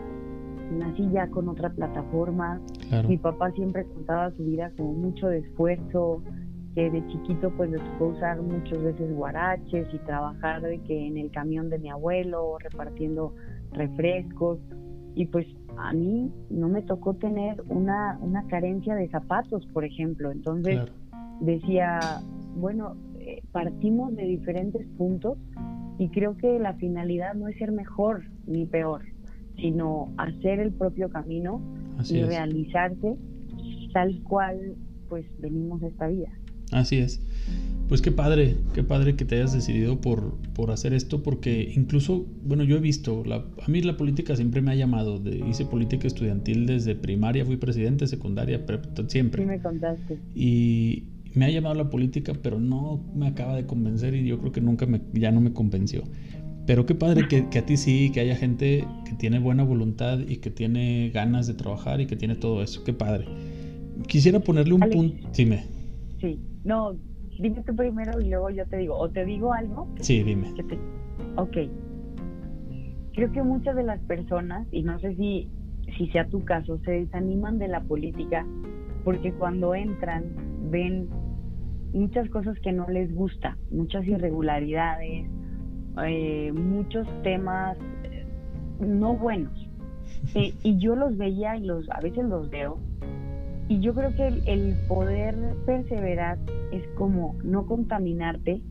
[0.79, 2.61] nací ya con otra plataforma.
[3.07, 6.23] Mi papá siempre contaba su vida con mucho de esfuerzo,
[6.79, 11.19] que de chiquito pues le tocó usar muchas veces guaraches y trabajar de que en
[11.19, 13.35] el camión de mi abuelo repartiendo
[13.73, 14.61] refrescos
[15.17, 15.45] y pues
[15.77, 20.31] a mí no me tocó tener una, una carencia de zapatos, por ejemplo.
[20.31, 20.83] Entonces
[21.41, 22.21] decía,
[22.55, 25.37] bueno, eh, partimos de diferentes puntos
[25.99, 29.03] y creo que la finalidad no es ser mejor ni peor,
[29.57, 31.61] sino hacer el propio camino
[32.09, 33.17] y realizarse
[33.93, 34.77] tal cual
[35.09, 36.31] pues venimos a esta vida.
[36.73, 37.21] Así es.
[37.89, 42.27] Pues qué padre, qué padre que te hayas decidido por, por hacer esto, porque incluso,
[42.45, 45.65] bueno, yo he visto, la, a mí la política siempre me ha llamado, de, hice
[45.65, 48.63] política estudiantil desde primaria, fui presidente, secundaria,
[49.07, 49.43] siempre.
[49.43, 50.19] Sí, me contaste.
[50.35, 51.05] Y,
[51.35, 54.61] me ha llamado la política, pero no me acaba de convencer y yo creo que
[54.61, 56.03] nunca me, ya no me convenció.
[56.67, 60.19] Pero qué padre que, que, a ti sí, que haya gente que tiene buena voluntad
[60.19, 62.85] y que tiene ganas de trabajar y que tiene todo eso.
[62.85, 63.27] Qué padre.
[64.07, 65.29] Quisiera ponerle un punto.
[65.35, 65.78] Dime.
[66.21, 66.97] Sí, no,
[67.39, 68.97] dime tú primero y luego yo te digo.
[68.97, 69.89] ¿O te digo algo?
[70.01, 70.53] Sí, dime.
[71.37, 71.57] Ok.
[73.15, 75.49] Creo que muchas de las personas, y no sé si,
[75.97, 78.47] si sea tu caso, se desaniman de la política
[79.05, 80.25] porque cuando entran
[80.71, 81.09] ven
[81.93, 85.27] muchas cosas que no les gusta, muchas irregularidades,
[86.05, 88.27] eh, muchos temas eh,
[88.81, 89.69] no buenos.
[90.35, 92.79] y yo los veía y los a veces los veo.
[93.69, 96.39] Y yo creo que el, poder perseverar
[96.73, 98.63] es como no contaminarte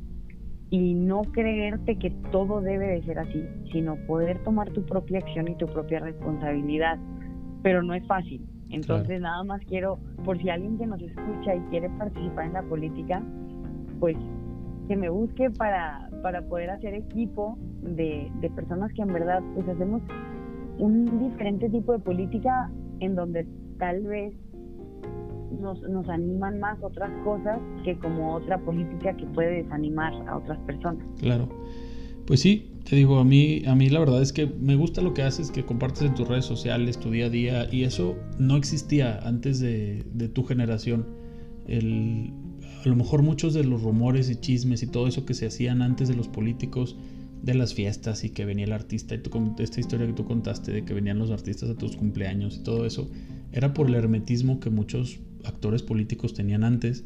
[0.70, 5.48] y no creerte que todo debe de ser así, sino poder tomar tu propia acción
[5.48, 6.98] y tu propia responsabilidad.
[7.62, 8.46] Pero no es fácil.
[8.70, 12.64] Entonces nada más quiero, por si alguien que nos escucha y quiere participar en la
[12.64, 13.22] política,
[14.00, 14.18] pues
[14.88, 20.02] que me busque para, para poder hacer equipo de, personas que en verdad pues hacemos
[20.78, 23.46] un diferente tipo de política en donde
[23.78, 24.34] tal vez
[25.60, 30.60] nos, nos animan más otras cosas que como otra política que puede desanimar a otras
[30.60, 31.04] personas.
[31.20, 31.48] Claro.
[32.26, 35.14] Pues sí, te digo, a mí, a mí la verdad es que me gusta lo
[35.14, 38.58] que haces, que compartes en tus redes sociales, tu día a día, y eso no
[38.58, 41.06] existía antes de, tu generación.
[41.68, 45.82] a lo mejor muchos de los rumores y chismes y todo eso que se hacían
[45.82, 46.98] antes de los políticos
[47.42, 49.22] de las fiestas y que venía el artista y
[49.62, 52.86] esta historia que tú contaste de que venían los artistas a tus cumpleaños y todo
[52.86, 53.10] eso,
[53.54, 57.06] era por el hermetismo que muchos actores políticos tenían antes,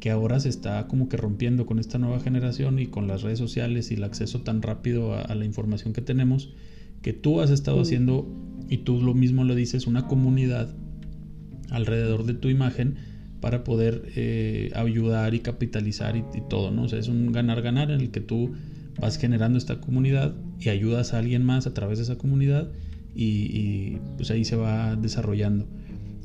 [0.00, 3.38] que ahora se está como que rompiendo con esta nueva generación y con las redes
[3.38, 6.52] sociales y el acceso tan rápido a, la información que tenemos,
[7.02, 8.28] que tú has estado haciendo,
[8.68, 10.74] y tú lo mismo lo dices, una comunidad
[11.70, 12.96] alrededor de tu imagen
[13.40, 16.84] para poder eh, ayudar y capitalizar y, todo, ¿no?
[16.84, 18.52] O sea, es un ganar-ganar en el que tú
[19.00, 22.70] vas generando esta comunidad y ayudas a alguien más a través de esa comunidad
[23.14, 25.66] y, pues ahí se va desarrollando.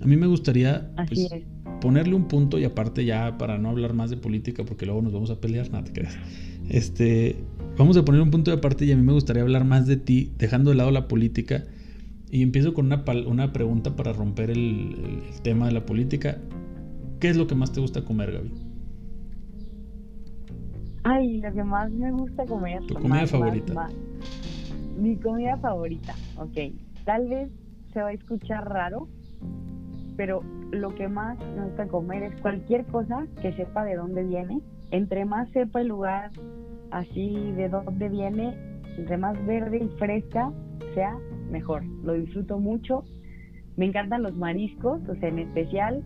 [0.01, 1.29] A mí me gustaría pues,
[1.79, 5.13] ponerle un punto y aparte ya para no hablar más de política porque luego nos
[5.13, 6.17] vamos a pelear, nada te creas.
[6.69, 7.35] Este,
[7.77, 9.97] vamos a poner un punto de aparte y a mí me gustaría hablar más de
[9.97, 11.65] ti, dejando de lado la política.
[12.31, 16.37] Y empiezo con una, una pregunta para romper el, tema de la política.
[17.19, 18.51] ¿Qué es lo que más te gusta comer, Gaby?
[21.03, 22.81] Ay, lo que más me gusta comer.
[22.87, 23.89] ¿Tu comida favorita?
[24.97, 26.57] Mi comida favorita, ok.
[27.05, 27.49] Tal vez
[27.93, 29.09] se va a escuchar raro,
[30.17, 30.41] pero
[30.71, 34.61] lo que más me gusta comer es cualquier cosa que sepa de dónde viene.
[34.91, 36.31] Entre más sepa el lugar,
[36.91, 38.55] así de dónde viene,
[38.97, 40.51] entre más verde y fresca
[40.93, 41.17] sea,
[41.49, 41.83] mejor.
[42.03, 43.03] Lo disfruto mucho.
[43.77, 46.03] Me encantan los mariscos, o sea, en especial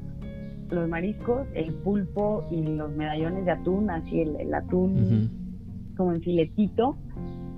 [0.70, 5.30] los mariscos, el pulpo y los medallones de atún, así el, atún
[5.96, 6.96] como en filetito.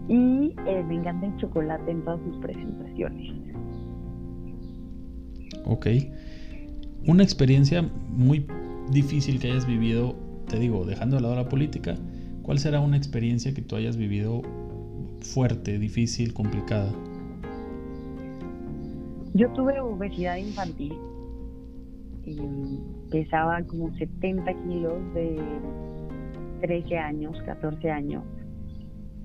[0.08, 3.34] Y eh, me encanta el chocolate en todas sus presentaciones.
[5.66, 5.88] Ok.
[7.08, 8.46] Una experiencia muy
[8.92, 10.14] difícil que hayas vivido,
[10.50, 11.96] te digo, dejando de lado la política,
[12.44, 14.42] ¿cuál será una experiencia que tú hayas vivido
[15.22, 16.92] fuerte, difícil, complicada?
[19.36, 20.96] Yo tuve obesidad infantil
[22.26, 22.36] y
[23.10, 25.40] pesaba como 70 kilos de
[26.60, 28.24] 13 años, 14 años.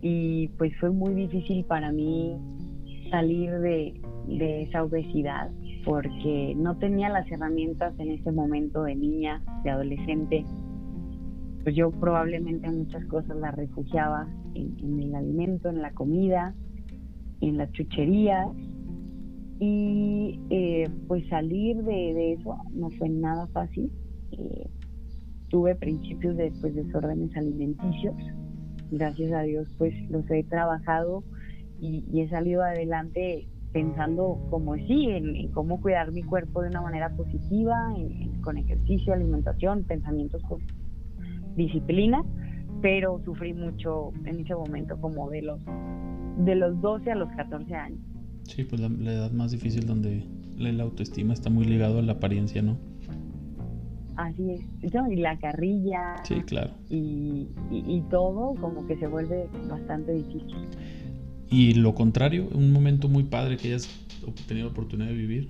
[0.03, 2.37] Y pues fue muy difícil para mí
[3.11, 5.51] salir de, de esa obesidad
[5.85, 10.45] porque no tenía las herramientas en ese momento de niña, de adolescente.
[11.63, 16.55] Pues yo probablemente muchas cosas las refugiaba en, en el alimento, en la comida,
[17.41, 18.49] en las chucherías
[19.65, 23.93] y eh, pues salir de, eso no fue nada fácil.
[24.33, 24.67] Eh,
[25.51, 28.17] tuve principios de pues, desórdenes alimenticios.
[28.91, 31.23] Gracias a Dios pues los he trabajado
[31.81, 37.11] y, he salido adelante pensando como sí, en, cómo cuidar mi cuerpo de una manera
[37.17, 37.77] positiva,
[38.43, 40.61] con ejercicio, alimentación, pensamientos con
[41.57, 42.23] disciplina,
[42.81, 45.61] pero sufrí mucho en ese momento como de los
[46.39, 48.01] de los 12 a los 14 años.
[48.45, 50.25] Sí, pues la, edad más difícil donde
[50.57, 52.77] la, autoestima está muy ligado a la apariencia, ¿no?
[54.17, 54.61] Así es.
[54.83, 56.17] y la carrilla.
[56.25, 56.73] Sí, claro.
[56.91, 60.69] Y, y, todo como que se vuelve bastante difícil.
[61.53, 63.87] Y lo contrario, un momento muy padre que hayas
[64.49, 65.49] tenido la oportunidad de vivir.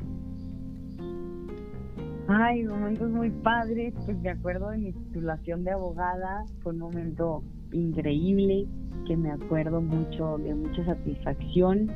[2.26, 3.94] Ay, momentos muy padres.
[4.05, 6.44] Pues me acuerdo de mi titulación de abogada.
[6.61, 8.66] Fue un momento increíble
[9.07, 11.92] que me acuerdo mucho de mucha satisfacción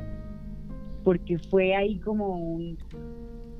[1.03, 2.59] porque fue ahí como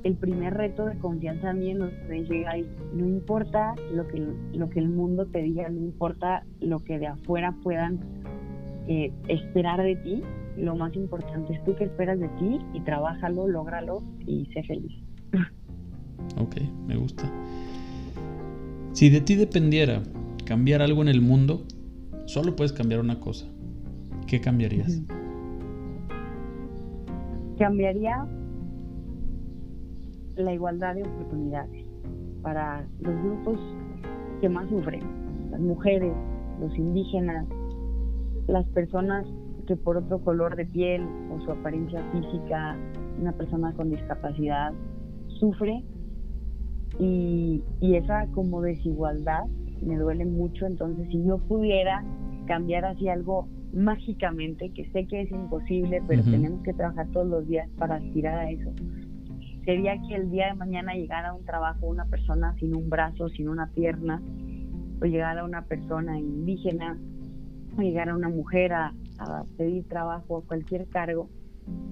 [0.03, 4.25] el primer reto de confianza en mí en donde dije, ay, no importa lo que,
[4.53, 7.99] lo que el mundo te diga, no importa lo que de afuera puedan
[8.87, 10.23] eh, esperar de ti,
[10.57, 14.93] lo más importante es tú que esperas de ti y trabájalo, lógralo y sé feliz.
[16.39, 17.23] Ok, me gusta.
[18.91, 20.03] Si de ti dependiera
[20.45, 21.63] cambiar algo en el mundo,
[22.25, 23.47] solo puedes cambiar una cosa.
[24.27, 25.01] ¿Qué cambiarías?
[27.57, 28.25] cambiaría
[30.35, 31.85] la igualdad de oportunidades
[32.41, 33.59] para los grupos
[34.39, 35.01] que más sufren,
[35.51, 36.13] las mujeres,
[36.59, 37.45] los indígenas,
[38.47, 39.25] las personas
[39.67, 42.77] que por otro color de piel o su apariencia física,
[43.19, 44.73] una persona con discapacidad
[45.39, 45.83] sufre
[46.99, 49.43] y, y esa como desigualdad
[49.81, 52.03] me duele mucho, entonces si yo pudiera
[52.47, 57.47] cambiar hacia algo mágicamente, que sé que es imposible, pero tenemos que trabajar todos los
[57.47, 58.71] días para aspirar a eso.
[59.65, 63.27] Sería que el día de mañana llegara a un trabajo una persona sin un brazo,
[63.29, 64.21] sin una pierna,
[65.01, 66.97] o llegara una persona indígena,
[67.77, 71.29] o llegara una mujer a, a pedir trabajo a cualquier cargo,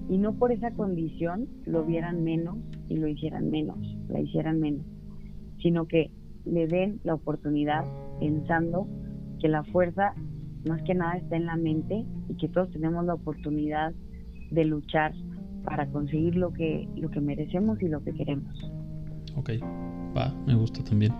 [0.08, 2.56] y no por esa condición lo vieran menos
[2.88, 3.78] y lo hicieran menos,
[4.08, 4.86] la hicieran menos,
[5.60, 6.10] sino que
[6.44, 7.84] le den la oportunidad
[8.20, 8.86] pensando
[9.40, 10.14] que la fuerza
[10.66, 13.92] más que nada está en la mente y que todos tenemos la oportunidad
[14.50, 15.12] de luchar
[15.64, 18.56] para conseguir lo que, lo que merecemos y lo que queremos.
[19.36, 19.50] Ok,
[20.16, 21.12] va, me gusta también.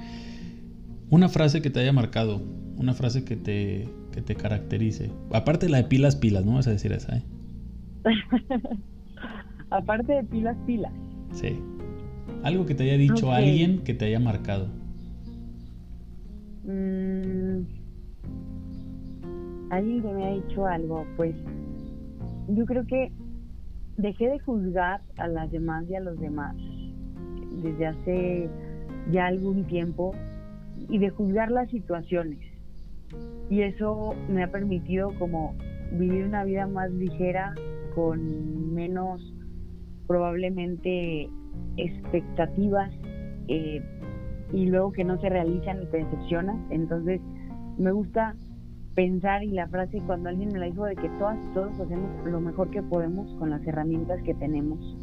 [1.11, 2.41] Una frase que te haya marcado,
[2.79, 5.11] una frase que te, que te caracterice.
[5.31, 7.23] Aparte la de pilas, pilas, no vas a decir esa, ¿eh?
[9.71, 10.93] Aparte de pilas, pilas.
[11.33, 11.61] Sí.
[12.43, 14.69] Algo que te haya dicho alguien que te haya marcado.
[16.65, 17.61] Mm,
[19.69, 21.35] alguien que me ha dicho algo, pues
[22.49, 23.13] yo creo que
[23.99, 26.57] dejé de juzgar a las demás y a los demás
[27.63, 28.49] desde hace
[29.13, 30.15] ya algún tiempo
[30.89, 32.46] y de juzgar las situaciones.
[33.49, 35.55] Y eso me ha permitido como
[35.93, 37.55] vivir una vida más ligera,
[37.95, 39.35] con menos
[40.07, 41.29] probablemente
[41.77, 42.91] expectativas
[43.49, 43.83] eh,
[44.53, 46.57] y luego que no se realizan y te decepcionas.
[46.71, 47.21] Entonces
[47.79, 48.35] me gusta
[48.95, 52.11] pensar y la frase cuando alguien me la dijo de que todas y todos hacemos
[52.25, 54.97] lo mejor que podemos con las herramientas que tenemos.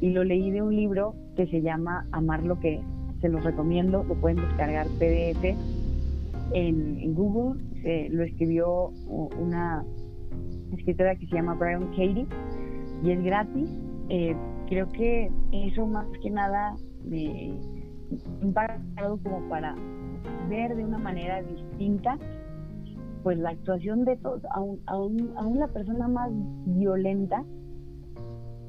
[0.00, 2.80] Y lo leí de un libro que se llama Amar lo que es.
[3.20, 5.83] Se los recomiendo, lo pueden descargar PDF
[6.52, 7.60] en, Google.
[8.10, 8.92] lo escribió
[9.38, 9.84] una
[10.76, 12.26] escritora que se llama Brian Katie
[13.02, 13.70] y es gratis.
[14.08, 14.36] Eh,
[14.68, 16.74] creo que eso más que nada
[17.04, 17.52] me
[18.40, 19.74] ha impactado como para
[20.48, 22.18] ver de una manera distinta
[23.22, 26.30] pues la actuación de todos, aún, aún, la persona más
[26.66, 27.42] violenta,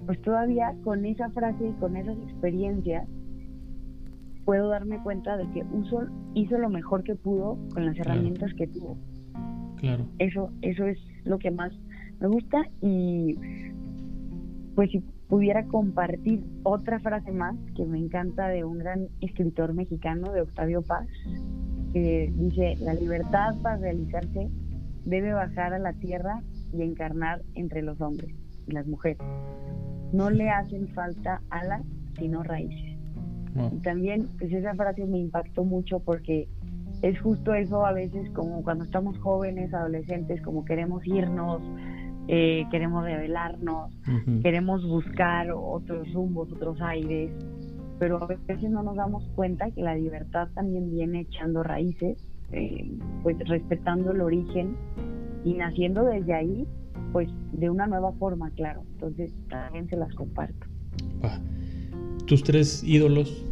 [0.06, 3.06] pues todavía con esa frase y con esas experiencias
[4.46, 8.68] puedo darme cuenta de que uso, hizo lo mejor que pudo con las herramientas que
[8.68, 8.98] tuvo.
[9.78, 10.06] Claro.
[10.20, 11.74] Eso, eso es lo que más
[12.20, 13.36] me gusta y
[14.76, 20.32] pues si pudiera compartir otra frase más que me encanta de un gran escritor mexicano,
[20.32, 21.08] de Octavio Paz,
[21.94, 24.50] que dice, la libertad para realizarse
[25.06, 26.42] debe bajar a la tierra
[26.74, 28.36] y encarnar entre los hombres
[28.68, 29.22] y las mujeres.
[30.12, 31.84] No le hacen falta alas,
[32.18, 32.95] sino raíces.
[33.56, 36.48] Y también, pues esa frase me impactó mucho porque
[37.02, 41.62] es justo eso a veces como cuando estamos jóvenes, adolescentes, como queremos irnos,
[42.28, 43.92] eh, queremos revelarnos,
[44.42, 47.32] queremos buscar otros rumbos, otros aires,
[48.00, 52.18] pero a veces no nos damos cuenta que la libertad también viene echando raíces,
[52.52, 52.92] eh,
[53.24, 54.76] pues respetando el origen
[55.44, 56.68] y naciendo desde ahí,
[57.12, 58.82] pues de una nueva forma, claro.
[58.94, 60.66] Entonces también se las comparto.
[62.26, 63.46] ¿Tus tres ídolos?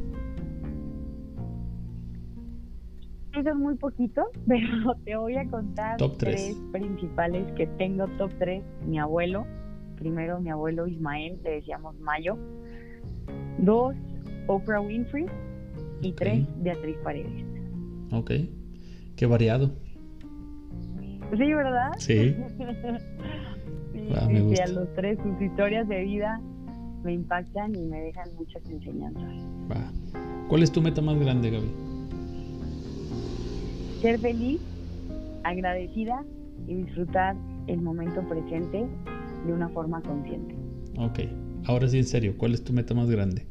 [3.43, 8.63] son muy poquitos, pero te voy a contar tres principales que tengo top tres.
[8.87, 9.45] Mi abuelo,
[9.97, 12.37] primero mi abuelo Ismael, le decíamos Mayo.
[13.59, 13.95] Dos,
[14.47, 15.25] Oprah Winfrey.
[16.01, 17.45] Y tres, Beatriz Paredes.
[18.11, 18.31] Ok,
[19.15, 19.71] qué variado.
[21.37, 21.91] Sí, ¿verdad?
[21.97, 22.35] Sí.
[24.15, 24.65] Ah, me gusta.
[24.65, 26.41] a los tres sus historias de vida
[27.03, 29.33] me impactan y me dejan muchas enseñanzas.
[30.47, 31.71] ¿Cuál es tu meta más grande, Gaby?
[34.01, 34.61] Ser feliz,
[35.43, 36.23] agradecida
[36.67, 37.35] y disfrutar
[37.67, 38.85] el momento presente
[39.45, 40.55] de una forma consciente.
[40.97, 41.19] Ok,
[41.65, 43.47] ahora sí en serio, ¿cuál es tu meta más grande?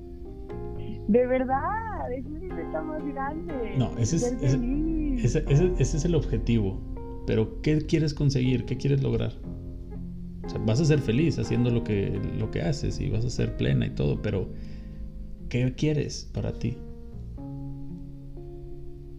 [1.09, 3.74] De verdad, esa es mi meta más grande.
[3.76, 6.80] No, ese es, ese, ese, es el objetivo.
[7.26, 8.64] Pero, ¿qué quieres conseguir?
[8.64, 9.32] ¿Qué quieres lograr?
[10.45, 13.30] O sea, vas a ser feliz haciendo lo que, lo que haces y vas a
[13.30, 14.49] ser plena y todo, pero
[15.49, 16.76] ¿qué quieres para ti?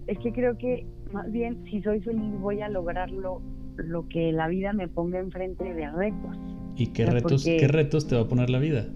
[0.08, 3.42] Es que creo que más bien si soy feliz voy a lograrlo
[3.78, 6.38] lo que la vida me ponga enfrente de retos.
[6.76, 8.88] ¿Y qué retos, qué retos te va a poner la vida?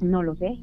[0.00, 0.58] No lo sé.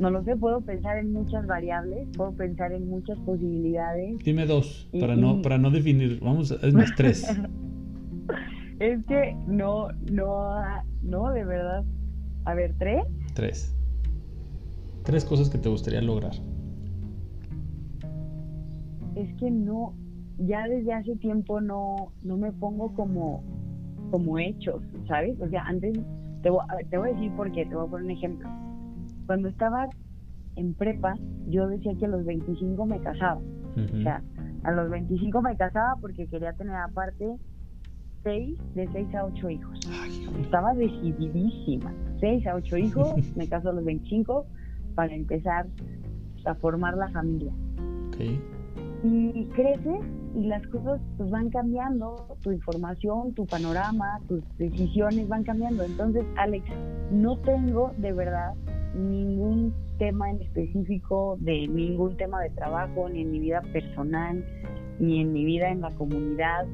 [0.00, 4.16] No lo sé, puedo pensar en muchas variables, puedo pensar en muchas posibilidades.
[4.24, 7.22] Dime dos, para no, para no definir, vamos, es más tres.
[8.80, 10.54] es que no, no,
[11.02, 11.84] no, de verdad.
[12.46, 13.04] A ver, tres.
[13.34, 13.76] Tres.
[15.02, 16.32] Tres cosas que te gustaría lograr.
[19.16, 19.92] Es que no,
[20.38, 23.44] ya desde hace tiempo no, no me pongo como,
[24.10, 25.38] como hechos, ¿sabes?
[25.42, 25.92] O sea, antes,
[26.40, 28.48] te voy, te voy a decir por qué, te voy a poner un ejemplo
[29.30, 29.88] cuando estaba
[30.56, 31.14] en prepa,
[31.46, 33.40] yo decía que a los 25 me casaba.
[33.76, 34.24] O sea,
[34.64, 37.36] a los 25 me casaba porque quería tener aparte
[38.24, 39.78] 6, de 6 a 8 hijos.
[40.40, 41.94] Estaba decididísima.
[42.18, 44.46] 6 a 8 hijos, me caso a los 25
[44.96, 45.68] para empezar
[46.44, 47.52] a formar la familia.
[49.04, 50.00] Y creces
[50.34, 55.84] y las cosas pues van cambiando, tu información, tu panorama, tus decisiones van cambiando.
[55.84, 56.64] Entonces, Alex,
[57.12, 58.54] no tengo de verdad
[58.94, 64.44] ningún tema en específico de ningún tema de trabajo, ni en mi vida personal,
[64.98, 66.66] ni en mi vida en la comunidad.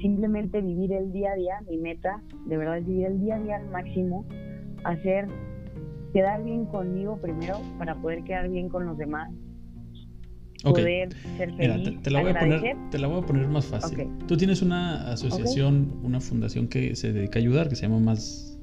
[0.00, 3.38] Simplemente vivir el día a día, mi meta de verdad es vivir el día a
[3.38, 4.24] día al máximo,
[4.84, 5.28] hacer,
[6.12, 9.30] quedar bien conmigo primero para poder quedar bien con los demás.
[10.64, 12.02] poder ser feliz.
[12.02, 14.08] te, la voy a poner, te la voy a poner más fácil.
[14.26, 18.58] Tú tienes una asociación, una fundación que se dedica a ayudar, que se llama Más,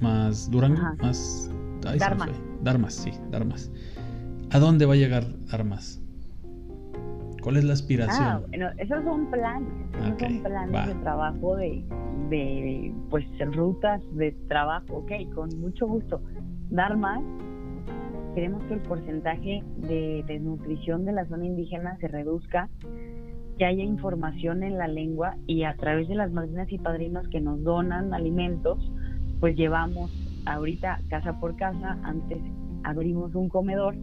[0.00, 1.50] más Durango, más...
[1.94, 2.30] Darmas.
[2.62, 3.70] Darmas, sí, Darmas.
[4.50, 6.02] ¿A dónde va a llegar Darmas?
[7.42, 8.24] ¿Cuál es la aspiración?
[8.24, 11.84] Ah, bueno, esos son planes, esos son planes de trabajo de,
[12.28, 13.24] de, pues,
[13.54, 16.20] rutas de trabajo, ok, con mucho gusto.
[16.70, 17.22] Darmas
[18.36, 22.68] queremos que el porcentaje de desnutrición de la zona indígena se reduzca,
[23.56, 27.40] que haya información en la lengua y a través de las madrinas y padrinos que
[27.40, 28.92] nos donan alimentos,
[29.40, 30.10] pues llevamos
[30.46, 32.38] ahorita casa por casa, antes
[32.84, 33.96] abrimos un comedor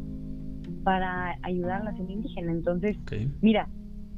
[0.84, 2.52] para ayudar a la zona indígena.
[2.52, 2.98] Entonces,
[3.42, 3.68] mira,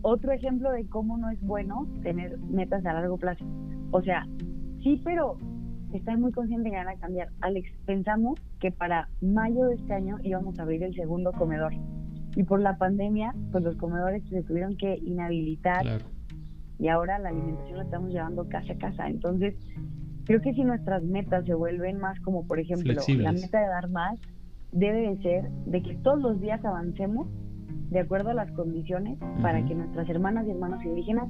[0.02, 3.46] otro ejemplo de cómo no es bueno tener metas a largo plazo.
[3.92, 4.28] O sea,
[4.84, 5.38] sí, pero
[5.94, 7.30] estar muy consciente que van a cambiar.
[7.42, 11.74] Alex, pensamos que para mayo de este año íbamos a abrir el segundo comedor.
[12.36, 15.86] Y por la pandemia, pues los comedores se tuvieron que inhabilitar.
[16.78, 19.08] Y ahora la alimentación la estamos llevando casa a casa.
[19.08, 19.56] Entonces,
[20.26, 23.90] creo que si nuestras metas se vuelven más como, por ejemplo, la meta de dar
[23.90, 24.20] más,
[24.72, 27.28] debe de ser de que todos los días avancemos
[27.90, 31.30] de acuerdo a las condiciones para que nuestras hermanas y hermanos indígenas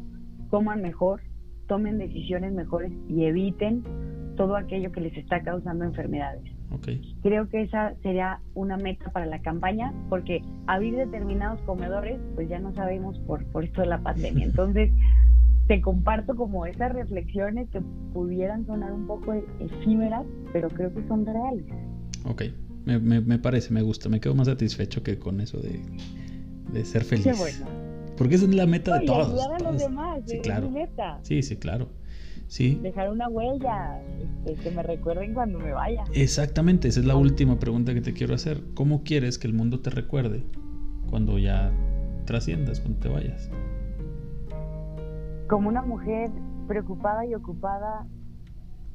[0.50, 1.22] coman mejor,
[1.68, 3.84] tomen decisiones mejores y eviten
[4.36, 6.43] todo aquello que les está causando enfermedades.
[7.22, 12.60] Creo que esa sería una meta para la campaña, porque abrir determinados comedores, pues ya
[12.60, 14.46] no sabemos por, por esto de la pandemia.
[14.46, 14.91] Entonces,
[15.68, 17.82] te comparto como esas reflexiones que
[18.13, 21.66] pudieran sonar un poco efímeras, pero creo que son reales.
[22.26, 22.43] Ok,
[22.86, 25.80] me, me, parece, me gusta, me quedo más satisfecho que con eso de,
[26.72, 27.26] de ser feliz.
[27.26, 27.66] Qué bueno.
[28.18, 29.28] Porque esa es la meta de todos.
[29.28, 30.72] Ayudar a los demás, sí, claro.
[31.24, 31.89] Sí, sí, claro.
[32.47, 32.80] Sí.
[32.82, 33.99] Dejar una huella,
[34.45, 36.03] este, que me recuerden cuando me vaya.
[36.13, 38.61] Exactamente, esa es la última pregunta que te quiero hacer.
[38.76, 40.43] ¿Cómo quieres que el mundo te recuerde
[41.09, 41.72] cuando ya
[42.26, 43.49] trasciendas, cuando te vayas?
[45.50, 46.32] Como una mujer
[46.68, 48.06] preocupada y ocupada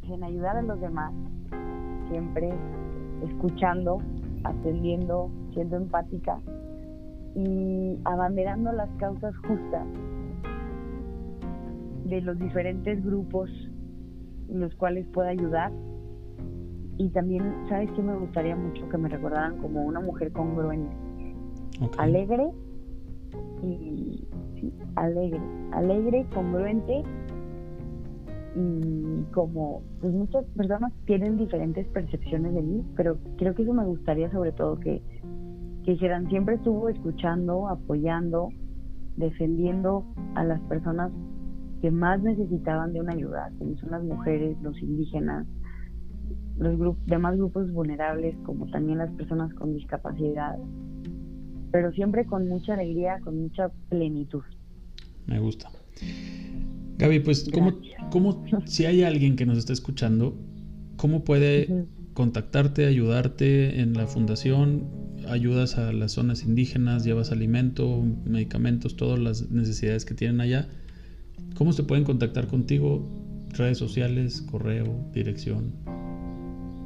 [0.02, 1.12] en ayudar a los demás,
[2.08, 2.50] siempre
[3.22, 3.98] escuchando,
[4.44, 6.40] atendiendo, siendo empática
[7.34, 9.86] y abanderando las causas justas
[12.04, 13.50] de los diferentes grupos
[14.52, 15.72] los cuales pueda ayudar.
[16.98, 18.88] Y también, ¿sabes qué me gustaría mucho?
[18.88, 20.94] Que me recordaran como una mujer congruente,
[21.96, 22.50] alegre
[23.62, 24.28] y
[24.96, 25.40] alegre,
[25.72, 27.02] alegre, congruente
[28.56, 33.84] y como pues muchas personas tienen diferentes percepciones de mí, pero creo que eso me
[33.84, 35.02] gustaría sobre todo que,
[35.84, 38.48] que dijeran siempre estuvo escuchando, apoyando,
[39.16, 40.04] defendiendo
[40.34, 41.12] a las personas
[41.80, 45.46] que más necesitaban de una ayuda, como son las mujeres, los indígenas,
[46.58, 50.58] los grupos, demás grupos vulnerables, como también las personas con discapacidad,
[51.70, 54.42] pero siempre con mucha alegría, con mucha plenitud.
[55.26, 55.70] Me gusta.
[56.98, 57.78] Gaby, pues, ¿cómo,
[58.10, 60.36] ¿cómo, si hay alguien que nos está escuchando,
[60.96, 64.84] cómo puede contactarte, ayudarte en la fundación?
[65.28, 70.68] Ayudas a las zonas indígenas, llevas alimento, medicamentos, todas las necesidades que tienen allá.
[71.56, 73.06] ¿Cómo se pueden contactar contigo?
[73.50, 75.72] Redes sociales, correo, dirección,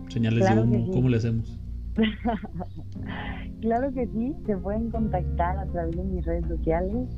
[0.08, 1.58] señales de humo, ¿cómo le hacemos?
[3.60, 7.08] claro que sí, se pueden contactar a través de mis redes sociales.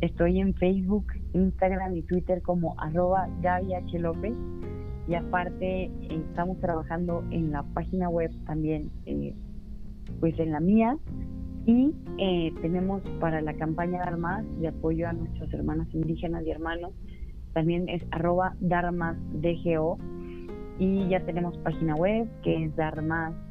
[0.00, 3.98] Estoy en Facebook, Instagram y Twitter como arroba Gaby H.
[3.98, 4.34] López.
[5.08, 9.34] Y aparte estamos trabajando en la página web también, eh,
[10.20, 10.98] pues en la mía,
[11.68, 16.92] y eh, tenemos para la campaña Darmas de apoyo a nuestras hermanas indígenas y hermanos,
[17.52, 19.98] también es arroba darmasdgo
[20.78, 22.74] y ya tenemos página web que es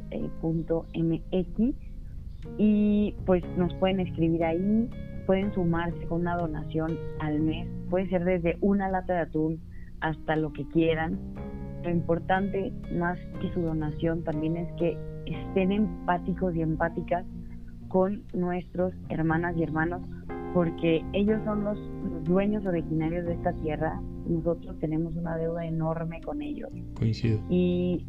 [0.09, 1.75] darmas.mx
[2.57, 4.89] y pues nos pueden escribir ahí,
[5.25, 9.59] pueden sumarse con una donación al mes, puede ser desde una lata de atún
[9.99, 11.19] hasta lo que quieran.
[11.83, 17.25] Lo importante más que su donación también es que estén empáticos y empáticas
[17.87, 20.01] con nuestros hermanas y hermanos,
[20.53, 21.77] porque ellos son los,
[22.25, 26.69] dueños originarios de esta tierra, nosotros tenemos una deuda enorme con ellos.
[26.95, 27.39] Coincido.
[27.49, 28.05] Y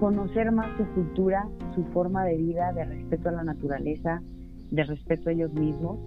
[0.00, 4.22] conocer más su cultura, su forma de vida, de respeto a la naturaleza,
[4.70, 5.98] de respeto a ellos mismos,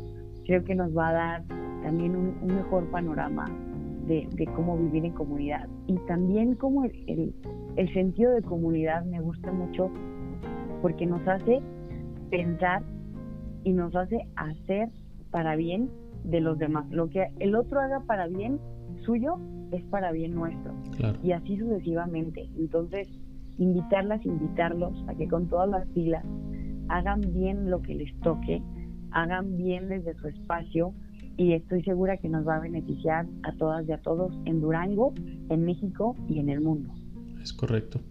[0.45, 1.43] creo que nos va a dar
[1.83, 3.45] también un, mejor panorama
[4.07, 5.67] de, cómo vivir en comunidad.
[5.87, 7.33] Y también como el,
[7.75, 9.89] el sentido de comunidad me gusta mucho
[10.81, 11.61] porque nos hace
[12.29, 12.83] pensar
[13.63, 14.89] y nos hace hacer
[15.31, 15.89] para bien
[16.23, 16.89] de los demás.
[16.91, 18.59] Lo que el otro haga para bien
[19.05, 19.37] suyo
[19.71, 20.73] es para bien nuestro.
[21.23, 22.49] Y así sucesivamente.
[22.57, 23.07] Entonces,
[23.57, 26.25] invitarlas, invitarlos a que con todas las pilas
[26.89, 28.61] hagan bien lo que les toque,
[29.11, 30.93] hagan bien desde su espacio
[31.37, 35.13] y estoy segura que nos va a beneficiar a todas y a todos en Durango,
[35.49, 36.93] en México y en el mundo.
[37.41, 38.01] Es correcto.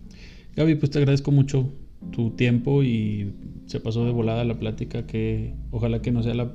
[0.57, 1.71] Gaby, pues te agradezco mucho
[2.11, 3.35] tu tiempo y
[3.67, 6.53] se pasó de volada la plática que ojalá que no sea la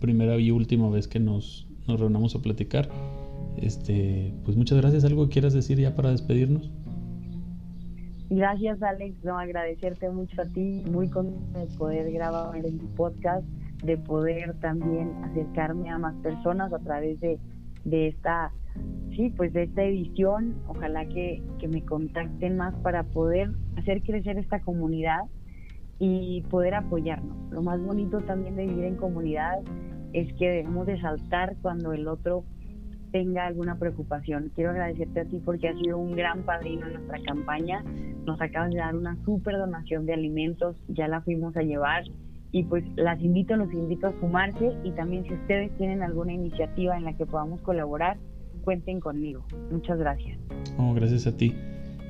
[0.00, 2.88] primera y última vez que nos, nos reunamos a platicar.
[3.56, 5.04] Este, pues muchas gracias.
[5.04, 6.70] ¿Algo quieras decir ya para despedirnos?
[8.36, 13.46] Gracias Alex, no, agradecerte mucho a ti, muy contento de poder grabar en tu podcast,
[13.84, 17.38] de poder también acercarme a más personas a través de,
[17.84, 18.52] de esta,
[19.14, 24.36] sí, pues de esta edición, ojalá que, que me contacten más para poder hacer crecer
[24.36, 25.20] esta comunidad
[26.00, 27.52] y poder apoyarnos.
[27.52, 29.60] Lo más bonito también de vivir en comunidad
[30.12, 32.44] es que debemos de saltar cuando el otro
[33.14, 34.50] tenga alguna preocupación.
[34.56, 37.84] Quiero agradecerte a ti porque has sido un gran padrino en nuestra campaña.
[38.26, 42.02] Nos acabas de dar una súper donación de alimentos, ya la fuimos a llevar
[42.50, 46.96] y pues las invito, los invito a sumarse y también si ustedes tienen alguna iniciativa
[46.96, 48.16] en la que podamos colaborar,
[48.64, 49.46] cuenten conmigo.
[49.70, 50.36] Muchas gracias.
[50.76, 51.54] Oh, gracias a ti.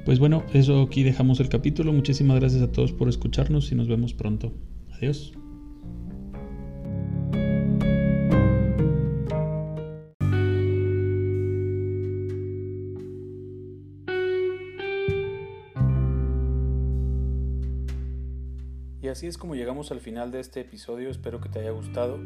[0.07, 1.93] Pues bueno, eso aquí dejamos el capítulo.
[1.93, 4.55] Muchísimas gracias a todos por escucharnos y nos vemos pronto.
[4.97, 5.35] Adiós.
[19.15, 22.19] Así es como llegamos al final de este episodio, espero que te haya gustado.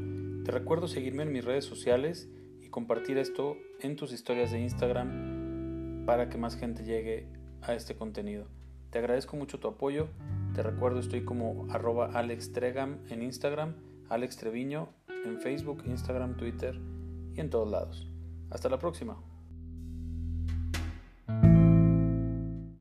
[0.43, 2.31] Te recuerdo seguirme en mis redes sociales
[2.63, 7.29] y compartir esto en tus historias de Instagram para que más gente llegue
[7.61, 8.47] a este contenido.
[8.89, 10.09] Te agradezco mucho tu apoyo,
[10.55, 12.53] te recuerdo estoy como arroba Alex
[13.11, 13.75] en Instagram,
[14.09, 14.89] Alex Treviño
[15.27, 16.81] en Facebook, Instagram, Twitter
[17.35, 18.11] y en todos lados.
[18.49, 19.28] Hasta la próxima.